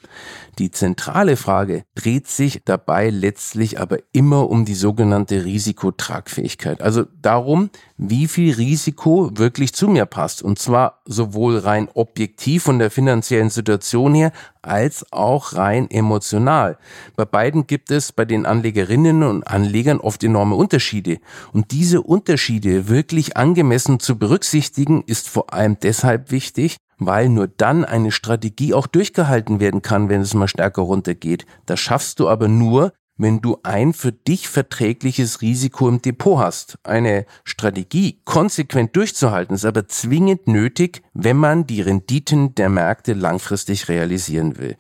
Die 0.58 0.72
zentrale 0.72 1.36
Frage 1.36 1.84
dreht 1.96 2.28
sich 2.28 2.62
dabei 2.64 3.10
letztlich 3.10 3.80
aber 3.80 3.98
immer 4.14 4.50
um 4.50 4.66
die 4.66 4.76
sogenannte 4.76 5.44
Risikotragfähigkeit. 5.44 6.82
Also 6.82 7.06
darum, 7.22 7.70
wie 7.98 8.28
viel 8.28 8.54
Risiko 8.54 9.30
wirklich 9.34 9.74
zu 9.74 9.88
mir 9.88 10.06
passt. 10.06 10.42
Und 10.42 10.60
zwar 10.60 11.02
sowohl 11.06 11.58
rein 11.58 11.88
objektiv 11.94 12.64
von 12.64 12.80
der 12.80 12.92
finanziellen 12.92 13.50
Situation 13.50 14.14
her, 14.14 14.32
als 14.62 15.06
auch 15.12 15.54
rein 15.54 15.90
emotional. 15.90 16.78
Bei 17.16 17.26
beiden 17.26 17.68
gibt 17.68 17.92
es 17.92 18.12
bei 18.12 18.26
den 18.26 18.46
Anlegerinnen 18.46 19.24
und 19.24 19.44
Anlegern 19.48 20.00
oft 20.00 20.24
enorme 20.24 20.56
Unterschiede. 20.56 21.20
Und 21.54 21.72
diese 21.72 22.02
Unterschiede 22.02 22.90
wirklich 22.90 23.38
angemessen 23.38 24.00
zu 24.00 24.18
berücksichtigen, 24.18 25.04
ist 25.06 25.30
vor 25.30 25.54
allem 25.54 25.78
deshalb 25.82 26.32
wichtig, 26.32 26.78
weil 26.98 27.30
nur 27.30 27.48
dann 27.48 27.86
eine 27.86 28.12
Strategie 28.12 28.74
auch 28.74 28.88
durchgehalten 28.88 29.60
werden 29.60 29.82
kann, 29.82 30.10
wenn 30.10 30.22
es 30.22 30.34
mal 30.34 30.48
stärker 30.48 30.82
runtergeht. 30.82 31.46
Das 31.66 31.80
schaffst 31.80 32.20
du 32.20 32.30
aber 32.30 32.48
nur, 32.48 32.94
wenn 33.18 33.42
du 33.42 33.58
ein 33.64 33.94
für 33.94 34.12
dich 34.12 34.50
verträgliches 34.50 35.42
Risiko 35.42 35.88
im 35.88 36.02
Depot 36.02 36.40
hast. 36.40 36.78
Eine 36.84 37.26
Strategie 37.44 38.20
konsequent 38.26 38.96
durchzuhalten 38.96 39.56
ist 39.56 39.66
aber 39.66 39.88
zwingend 39.88 40.48
nötig, 40.48 41.02
wenn 41.14 41.38
man 41.38 41.66
die 41.66 41.82
Renditen 41.82 42.56
der 42.56 42.70
Märkte 42.70 43.14
langfristig 43.14 43.88
realisieren 43.88 44.58
will. 44.58 44.76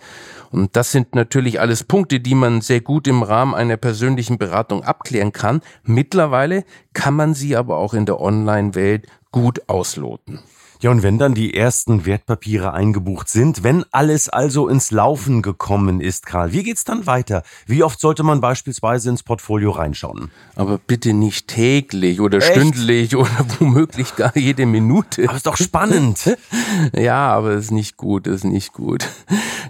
Und 0.51 0.75
das 0.75 0.91
sind 0.91 1.15
natürlich 1.15 1.59
alles 1.59 1.83
Punkte, 1.83 2.19
die 2.19 2.35
man 2.35 2.61
sehr 2.61 2.81
gut 2.81 3.07
im 3.07 3.23
Rahmen 3.23 3.55
einer 3.55 3.77
persönlichen 3.77 4.37
Beratung 4.37 4.83
abklären 4.83 5.31
kann. 5.31 5.61
Mittlerweile 5.83 6.65
kann 6.93 7.13
man 7.13 7.33
sie 7.33 7.55
aber 7.55 7.77
auch 7.77 7.93
in 7.93 8.05
der 8.05 8.19
Online-Welt 8.19 9.07
gut 9.31 9.67
ausloten. 9.67 10.39
Ja, 10.85 10.91
und 10.91 11.01
wenn 11.01 11.17
dann 11.17 11.33
die 11.33 11.55
ersten 11.55 12.05
Wertpapiere 12.05 12.71
eingebucht 12.71 13.27
sind, 13.27 13.63
wenn 13.63 13.85
alles 13.89 14.29
also 14.29 14.67
ins 14.67 14.91
Laufen 14.91 15.41
gekommen 15.41 15.99
ist, 15.99 16.27
Karl, 16.27 16.53
wie 16.53 16.61
geht's 16.61 16.83
dann 16.83 17.07
weiter? 17.07 17.41
Wie 17.65 17.81
oft 17.81 17.99
sollte 17.99 18.21
man 18.21 18.39
beispielsweise 18.39 19.09
ins 19.09 19.23
Portfolio 19.23 19.71
reinschauen? 19.71 20.29
Aber 20.55 20.77
bitte 20.77 21.13
nicht 21.13 21.47
täglich 21.47 22.21
oder 22.21 22.37
Echt? 22.37 22.51
stündlich 22.51 23.15
oder 23.15 23.31
womöglich 23.59 24.15
gar 24.15 24.37
jede 24.37 24.67
Minute. 24.67 25.27
Aber 25.27 25.37
ist 25.37 25.47
doch 25.47 25.57
spannend. 25.57 26.37
ja, 26.93 27.29
aber 27.33 27.53
ist 27.53 27.71
nicht 27.71 27.97
gut, 27.97 28.27
ist 28.27 28.43
nicht 28.43 28.71
gut. 28.71 29.09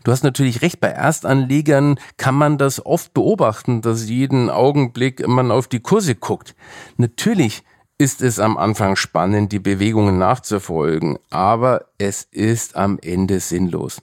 Du 0.03 0.11
hast 0.11 0.25
natürlich 0.25 0.63
recht, 0.63 0.81
bei 0.81 0.89
Erstanlegern 0.89 1.97
kann 2.17 2.35
man 2.35 2.57
das 2.57 2.85
oft 2.85 3.13
beobachten, 3.13 3.81
dass 3.81 4.09
jeden 4.09 4.49
Augenblick 4.49 5.25
man 5.25 5.49
auf 5.49 5.69
die 5.69 5.79
Kurse 5.79 6.15
guckt. 6.15 6.55
Natürlich 6.97 7.63
ist 7.97 8.21
es 8.21 8.39
am 8.39 8.57
Anfang 8.57 8.95
spannend, 8.95 9.51
die 9.51 9.59
Bewegungen 9.59 10.17
nachzufolgen, 10.17 11.17
aber 11.29 11.85
es 11.97 12.27
ist 12.31 12.75
am 12.75 12.99
Ende 13.01 13.39
sinnlos. 13.39 14.01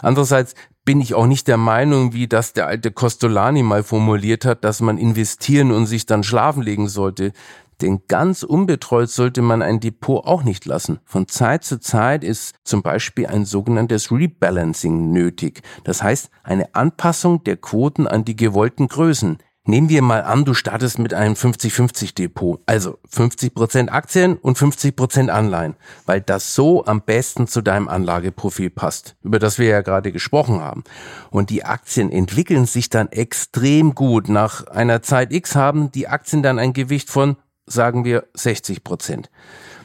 Andererseits 0.00 0.54
bin 0.84 1.00
ich 1.00 1.14
auch 1.14 1.26
nicht 1.26 1.48
der 1.48 1.56
Meinung, 1.56 2.12
wie 2.12 2.28
das 2.28 2.52
der 2.52 2.66
alte 2.66 2.90
Costolani 2.90 3.62
mal 3.62 3.82
formuliert 3.82 4.44
hat, 4.44 4.64
dass 4.64 4.80
man 4.80 4.98
investieren 4.98 5.72
und 5.72 5.86
sich 5.86 6.06
dann 6.06 6.24
schlafen 6.24 6.62
legen 6.62 6.88
sollte. 6.88 7.32
Denn 7.80 8.02
ganz 8.06 8.44
unbetreut 8.44 9.10
sollte 9.10 9.42
man 9.42 9.60
ein 9.60 9.80
Depot 9.80 10.24
auch 10.24 10.44
nicht 10.44 10.66
lassen. 10.66 11.00
Von 11.04 11.26
Zeit 11.26 11.64
zu 11.64 11.80
Zeit 11.80 12.22
ist 12.22 12.54
zum 12.62 12.82
Beispiel 12.82 13.26
ein 13.26 13.44
sogenanntes 13.44 14.12
Rebalancing 14.12 15.10
nötig. 15.10 15.62
Das 15.82 16.02
heißt 16.02 16.30
eine 16.44 16.74
Anpassung 16.74 17.42
der 17.42 17.56
Quoten 17.56 18.06
an 18.06 18.24
die 18.24 18.36
gewollten 18.36 18.86
Größen. 18.86 19.38
Nehmen 19.64 19.88
wir 19.88 20.02
mal 20.02 20.24
an, 20.24 20.44
du 20.44 20.54
startest 20.54 20.98
mit 20.98 21.14
einem 21.14 21.34
50-50 21.34 22.16
Depot, 22.16 22.60
also 22.66 22.98
50% 23.14 23.90
Aktien 23.90 24.36
und 24.36 24.58
50% 24.58 25.28
Anleihen, 25.28 25.76
weil 26.04 26.20
das 26.20 26.56
so 26.56 26.84
am 26.84 27.00
besten 27.02 27.46
zu 27.46 27.62
deinem 27.62 27.86
Anlageprofil 27.86 28.70
passt, 28.70 29.14
über 29.22 29.38
das 29.38 29.60
wir 29.60 29.68
ja 29.68 29.82
gerade 29.82 30.10
gesprochen 30.10 30.58
haben. 30.58 30.82
Und 31.30 31.50
die 31.50 31.64
Aktien 31.64 32.10
entwickeln 32.10 32.66
sich 32.66 32.90
dann 32.90 33.06
extrem 33.12 33.94
gut. 33.94 34.28
Nach 34.28 34.66
einer 34.66 35.00
Zeit 35.00 35.32
X 35.32 35.54
haben 35.54 35.92
die 35.92 36.08
Aktien 36.08 36.42
dann 36.42 36.58
ein 36.58 36.72
Gewicht 36.72 37.08
von, 37.08 37.36
sagen 37.64 38.04
wir, 38.04 38.24
60%. 38.36 39.26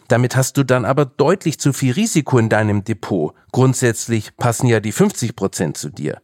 Damit 0.08 0.36
hast 0.36 0.58
du 0.58 0.64
dann 0.64 0.86
aber 0.86 1.06
deutlich 1.06 1.60
zu 1.60 1.72
viel 1.72 1.94
Risiko 1.94 2.40
in 2.40 2.50
deinem 2.50 2.84
Depot. 2.84 3.36
Grundsätzlich 3.52 4.36
passen 4.38 4.66
ja 4.66 4.80
die 4.80 4.94
50% 4.94 5.76
zu 5.76 5.90
dir. 5.90 6.20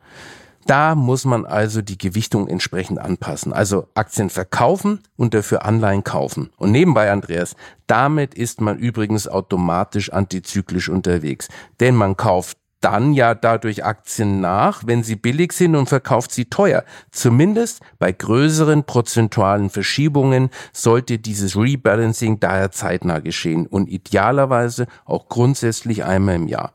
Da 0.66 0.96
muss 0.96 1.26
man 1.26 1.46
also 1.46 1.82
die 1.82 1.98
Gewichtung 1.98 2.48
entsprechend 2.48 3.00
anpassen. 3.00 3.54
Also 3.54 3.88
Aktien 3.96 4.30
verkaufen 4.30 5.00
und 5.18 5.34
dafür 5.34 5.66
Anleihen 5.66 6.04
kaufen. 6.04 6.52
Und 6.58 6.72
nebenbei, 6.72 7.12
Andreas, 7.12 7.56
damit 7.88 8.34
ist 8.34 8.62
man 8.62 8.78
übrigens 8.78 9.28
automatisch 9.28 10.12
antizyklisch 10.12 10.90
unterwegs. 10.90 11.50
Denn 11.80 11.96
man 11.96 12.16
kauft 12.16 12.58
dann 12.84 13.14
ja 13.14 13.34
dadurch 13.34 13.86
Aktien 13.86 14.42
nach, 14.42 14.84
wenn 14.86 15.04
sie 15.04 15.16
billig 15.16 15.54
sind 15.54 15.76
und 15.76 15.88
verkauft 15.88 16.32
sie 16.32 16.46
teuer. 16.46 16.84
Zumindest 17.12 17.82
bei 17.98 18.12
größeren 18.12 18.84
prozentualen 18.84 19.70
Verschiebungen 19.70 20.50
sollte 20.74 21.18
dieses 21.18 21.56
Rebalancing 21.56 22.42
daher 22.42 22.72
zeitnah 22.72 23.20
geschehen 23.20 23.68
und 23.68 23.88
idealerweise 23.90 24.88
auch 25.06 25.30
grundsätzlich 25.30 26.04
einmal 26.04 26.36
im 26.36 26.48
Jahr. 26.50 26.74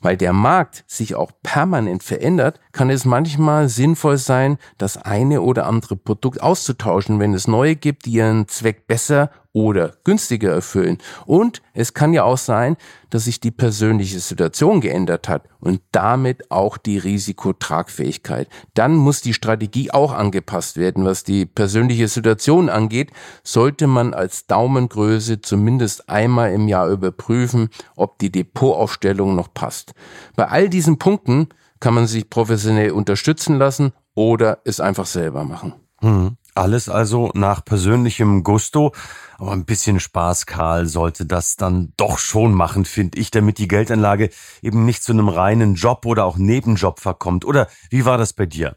Weil 0.00 0.16
der 0.16 0.32
Markt 0.32 0.84
sich 0.86 1.14
auch 1.14 1.32
permanent 1.42 2.02
verändert, 2.02 2.60
kann 2.72 2.90
es 2.90 3.04
manchmal 3.04 3.68
sinnvoll 3.68 4.16
sein, 4.16 4.58
das 4.78 4.96
eine 4.96 5.42
oder 5.42 5.66
andere 5.66 5.96
Produkt 5.96 6.42
auszutauschen, 6.42 7.18
wenn 7.18 7.34
es 7.34 7.48
neue 7.48 7.76
gibt, 7.76 8.06
die 8.06 8.12
ihren 8.12 8.48
Zweck 8.48 8.86
besser 8.86 9.30
oder 9.52 9.94
günstiger 10.04 10.52
erfüllen. 10.52 10.98
Und 11.26 11.60
es 11.74 11.92
kann 11.92 12.12
ja 12.12 12.22
auch 12.22 12.38
sein, 12.38 12.76
dass 13.10 13.24
sich 13.24 13.40
die 13.40 13.50
persönliche 13.50 14.20
Situation 14.20 14.80
geändert 14.80 15.28
hat 15.28 15.48
und 15.58 15.80
damit 15.90 16.52
auch 16.52 16.78
die 16.78 16.98
Risikotragfähigkeit. 16.98 18.48
Dann 18.74 18.94
muss 18.94 19.22
die 19.22 19.34
Strategie 19.34 19.90
auch 19.90 20.12
angepasst 20.12 20.76
werden. 20.76 21.04
Was 21.04 21.24
die 21.24 21.46
persönliche 21.46 22.06
Situation 22.06 22.68
angeht, 22.68 23.10
sollte 23.42 23.88
man 23.88 24.14
als 24.14 24.46
Daumengröße 24.46 25.40
zumindest 25.40 26.08
einmal 26.08 26.52
im 26.52 26.68
Jahr 26.68 26.88
überprüfen, 26.88 27.70
ob 27.96 28.18
die 28.20 28.30
Depotaufstellung 28.30 29.34
noch 29.34 29.52
passt. 29.52 29.94
Bei 30.36 30.46
all 30.46 30.68
diesen 30.68 30.98
Punkten 30.98 31.48
kann 31.80 31.94
man 31.94 32.06
sich 32.06 32.30
professionell 32.30 32.92
unterstützen 32.92 33.58
lassen 33.58 33.92
oder 34.14 34.58
es 34.64 34.80
einfach 34.80 35.06
selber 35.06 35.44
machen. 35.44 35.74
Hm. 36.00 36.36
Alles 36.54 36.88
also 36.88 37.30
nach 37.34 37.64
persönlichem 37.64 38.42
Gusto. 38.42 38.92
Aber 39.38 39.52
ein 39.52 39.64
bisschen 39.64 40.00
Spaß, 40.00 40.46
Karl, 40.46 40.86
sollte 40.86 41.24
das 41.24 41.56
dann 41.56 41.92
doch 41.96 42.18
schon 42.18 42.52
machen, 42.52 42.84
finde 42.84 43.18
ich, 43.18 43.30
damit 43.30 43.58
die 43.58 43.68
Geldanlage 43.68 44.30
eben 44.60 44.84
nicht 44.84 45.02
zu 45.02 45.12
einem 45.12 45.28
reinen 45.28 45.74
Job 45.74 46.04
oder 46.04 46.24
auch 46.26 46.36
Nebenjob 46.36 47.00
verkommt. 47.00 47.44
Oder 47.44 47.68
wie 47.88 48.04
war 48.04 48.18
das 48.18 48.32
bei 48.32 48.46
dir? 48.46 48.76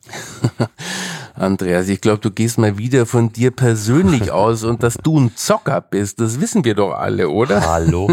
Andreas, 1.36 1.90
ich 1.90 2.00
glaube, 2.00 2.20
du 2.20 2.30
gehst 2.30 2.60
mal 2.60 2.78
wieder 2.78 3.06
von 3.06 3.32
dir 3.32 3.52
persönlich 3.52 4.32
aus 4.32 4.64
und 4.64 4.84
dass 4.84 4.96
du 4.96 5.20
ein 5.20 5.36
Zocker 5.36 5.82
bist, 5.82 6.20
das 6.20 6.40
wissen 6.40 6.64
wir 6.64 6.76
doch 6.76 6.94
alle, 6.94 7.30
oder? 7.30 7.66
Hallo. 7.66 8.12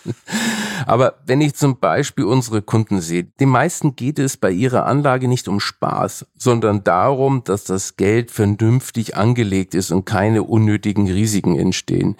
Aber 0.86 1.14
wenn 1.26 1.40
ich 1.40 1.54
zum 1.54 1.78
Beispiel 1.78 2.24
unsere 2.24 2.62
Kunden 2.62 3.00
sehe, 3.00 3.24
den 3.24 3.48
meisten 3.48 3.96
geht 3.96 4.18
es 4.18 4.36
bei 4.36 4.50
ihrer 4.50 4.86
Anlage 4.86 5.28
nicht 5.28 5.48
um 5.48 5.60
Spaß, 5.60 6.26
sondern 6.36 6.84
darum, 6.84 7.42
dass 7.44 7.64
das 7.64 7.96
Geld 7.96 8.30
vernünftig 8.30 9.16
angelegt 9.16 9.74
ist 9.74 9.90
und 9.90 10.04
keine 10.04 10.42
unnötigen 10.42 11.10
Risiken 11.10 11.58
entstehen. 11.58 12.16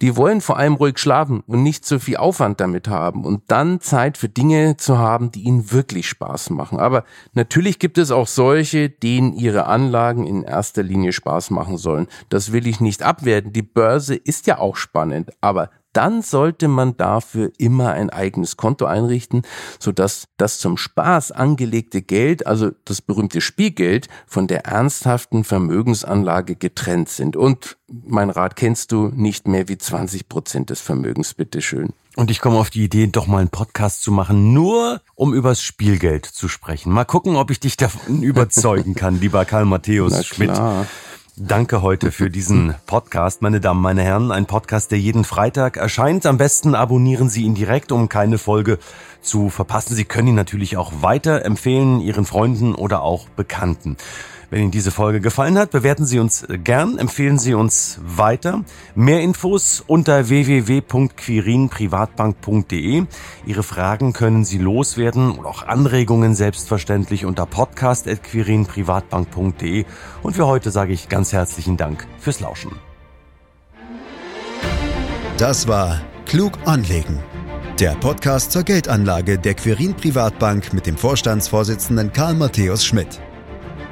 Die 0.00 0.16
wollen 0.16 0.40
vor 0.40 0.56
allem 0.56 0.74
ruhig 0.74 0.98
schlafen 0.98 1.42
und 1.46 1.62
nicht 1.62 1.84
so 1.84 1.98
viel 1.98 2.16
Aufwand 2.16 2.60
damit 2.60 2.88
haben 2.88 3.24
und 3.24 3.42
dann 3.48 3.80
Zeit 3.80 4.18
für 4.18 4.28
Dinge 4.28 4.76
zu 4.76 4.98
haben, 4.98 5.30
die 5.30 5.42
ihnen 5.42 5.70
wirklich 5.70 6.08
Spaß 6.08 6.50
machen. 6.50 6.78
Aber 6.78 7.04
natürlich 7.34 7.78
gibt 7.78 7.98
es 7.98 8.10
auch 8.10 8.26
solche, 8.26 8.88
denen 8.88 9.32
ihre 9.48 9.66
Anlagen 9.66 10.26
in 10.26 10.42
erster 10.42 10.82
Linie 10.82 11.12
Spaß 11.12 11.50
machen 11.50 11.78
sollen. 11.78 12.06
Das 12.28 12.52
will 12.52 12.66
ich 12.66 12.80
nicht 12.80 13.02
abwerten. 13.02 13.50
Die 13.52 13.62
Börse 13.62 14.14
ist 14.14 14.46
ja 14.46 14.58
auch 14.58 14.76
spannend, 14.76 15.30
aber 15.40 15.70
dann 15.98 16.22
sollte 16.22 16.68
man 16.68 16.96
dafür 16.96 17.50
immer 17.58 17.90
ein 17.90 18.08
eigenes 18.08 18.56
Konto 18.56 18.86
einrichten, 18.86 19.42
sodass 19.80 20.28
das 20.36 20.60
zum 20.60 20.76
Spaß 20.76 21.32
angelegte 21.32 22.02
Geld, 22.02 22.46
also 22.46 22.70
das 22.84 23.02
berühmte 23.02 23.40
Spielgeld, 23.40 24.06
von 24.24 24.46
der 24.46 24.64
ernsthaften 24.64 25.42
Vermögensanlage 25.42 26.54
getrennt 26.54 27.08
sind. 27.08 27.34
Und 27.34 27.78
mein 27.88 28.30
Rat 28.30 28.54
kennst 28.54 28.92
du, 28.92 29.08
nicht 29.08 29.48
mehr 29.48 29.66
wie 29.68 29.76
20 29.76 30.28
Prozent 30.28 30.70
des 30.70 30.80
Vermögens, 30.80 31.34
bitteschön. 31.34 31.88
Und 32.14 32.30
ich 32.30 32.40
komme 32.40 32.58
auf 32.58 32.70
die 32.70 32.84
Idee, 32.84 33.08
doch 33.08 33.26
mal 33.26 33.38
einen 33.38 33.48
Podcast 33.48 34.02
zu 34.02 34.12
machen, 34.12 34.52
nur 34.52 35.00
um 35.16 35.34
übers 35.34 35.60
Spielgeld 35.60 36.26
zu 36.26 36.46
sprechen. 36.46 36.92
Mal 36.92 37.06
gucken, 37.06 37.34
ob 37.34 37.50
ich 37.50 37.58
dich 37.58 37.76
davon 37.76 38.22
überzeugen 38.22 38.94
kann, 38.94 39.18
lieber 39.18 39.44
Karl 39.44 39.64
Matthäus 39.64 40.24
Schmidt. 40.24 40.56
Danke 41.40 41.82
heute 41.82 42.10
für 42.10 42.30
diesen 42.30 42.74
Podcast, 42.86 43.42
meine 43.42 43.60
Damen, 43.60 43.80
meine 43.80 44.02
Herren. 44.02 44.32
Ein 44.32 44.46
Podcast, 44.46 44.90
der 44.90 44.98
jeden 44.98 45.22
Freitag 45.22 45.76
erscheint. 45.76 46.26
Am 46.26 46.36
besten 46.36 46.74
abonnieren 46.74 47.28
Sie 47.28 47.44
ihn 47.44 47.54
direkt, 47.54 47.92
um 47.92 48.08
keine 48.08 48.38
Folge 48.38 48.78
zu 49.20 49.48
verpassen. 49.48 49.94
Sie 49.94 50.04
können 50.04 50.28
ihn 50.28 50.34
natürlich 50.34 50.76
auch 50.76 51.00
weiter 51.00 51.44
empfehlen, 51.44 52.00
Ihren 52.00 52.24
Freunden 52.24 52.74
oder 52.74 53.02
auch 53.02 53.28
Bekannten. 53.28 53.96
Wenn 54.50 54.62
Ihnen 54.62 54.70
diese 54.70 54.90
Folge 54.90 55.20
gefallen 55.20 55.58
hat, 55.58 55.70
bewerten 55.70 56.06
Sie 56.06 56.18
uns 56.18 56.46
gern, 56.64 56.96
empfehlen 56.96 57.38
Sie 57.38 57.52
uns 57.52 58.00
weiter. 58.02 58.64
Mehr 58.94 59.20
Infos 59.20 59.84
unter 59.86 60.30
www.quirinprivatbank.de. 60.30 63.04
Ihre 63.44 63.62
Fragen 63.62 64.14
können 64.14 64.46
Sie 64.46 64.56
loswerden 64.56 65.32
und 65.32 65.44
auch 65.44 65.66
Anregungen 65.66 66.34
selbstverständlich 66.34 67.26
unter 67.26 67.44
podcast.quirinprivatbank.de. 67.44 69.84
Und 70.22 70.34
für 70.34 70.46
heute 70.46 70.70
sage 70.70 70.94
ich 70.94 71.10
ganz 71.10 71.34
herzlichen 71.34 71.76
Dank 71.76 72.06
fürs 72.18 72.40
Lauschen. 72.40 72.72
Das 75.36 75.68
war 75.68 76.00
Klug 76.24 76.54
anlegen. 76.64 77.18
Der 77.80 77.96
Podcast 77.96 78.52
zur 78.52 78.62
Geldanlage 78.62 79.38
der 79.38 79.52
Quirin 79.54 79.94
Privatbank 79.94 80.72
mit 80.72 80.86
dem 80.86 80.96
Vorstandsvorsitzenden 80.96 82.12
Karl 82.12 82.34
Matthäus 82.34 82.84
Schmidt. 82.84 83.20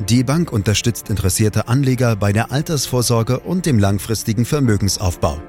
Die 0.00 0.22
Bank 0.22 0.52
unterstützt 0.52 1.10
interessierte 1.10 1.66
Anleger 1.66 2.14
bei 2.14 2.32
der 2.32 2.52
Altersvorsorge 2.52 3.40
und 3.40 3.66
dem 3.66 3.78
langfristigen 3.80 4.44
Vermögensaufbau. 4.44 5.42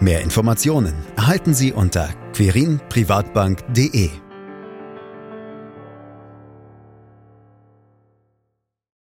Mehr 0.00 0.22
Informationen 0.22 0.94
erhalten 1.16 1.54
Sie 1.54 1.72
unter 1.72 2.08
querinprivatbank.de. 2.32 4.10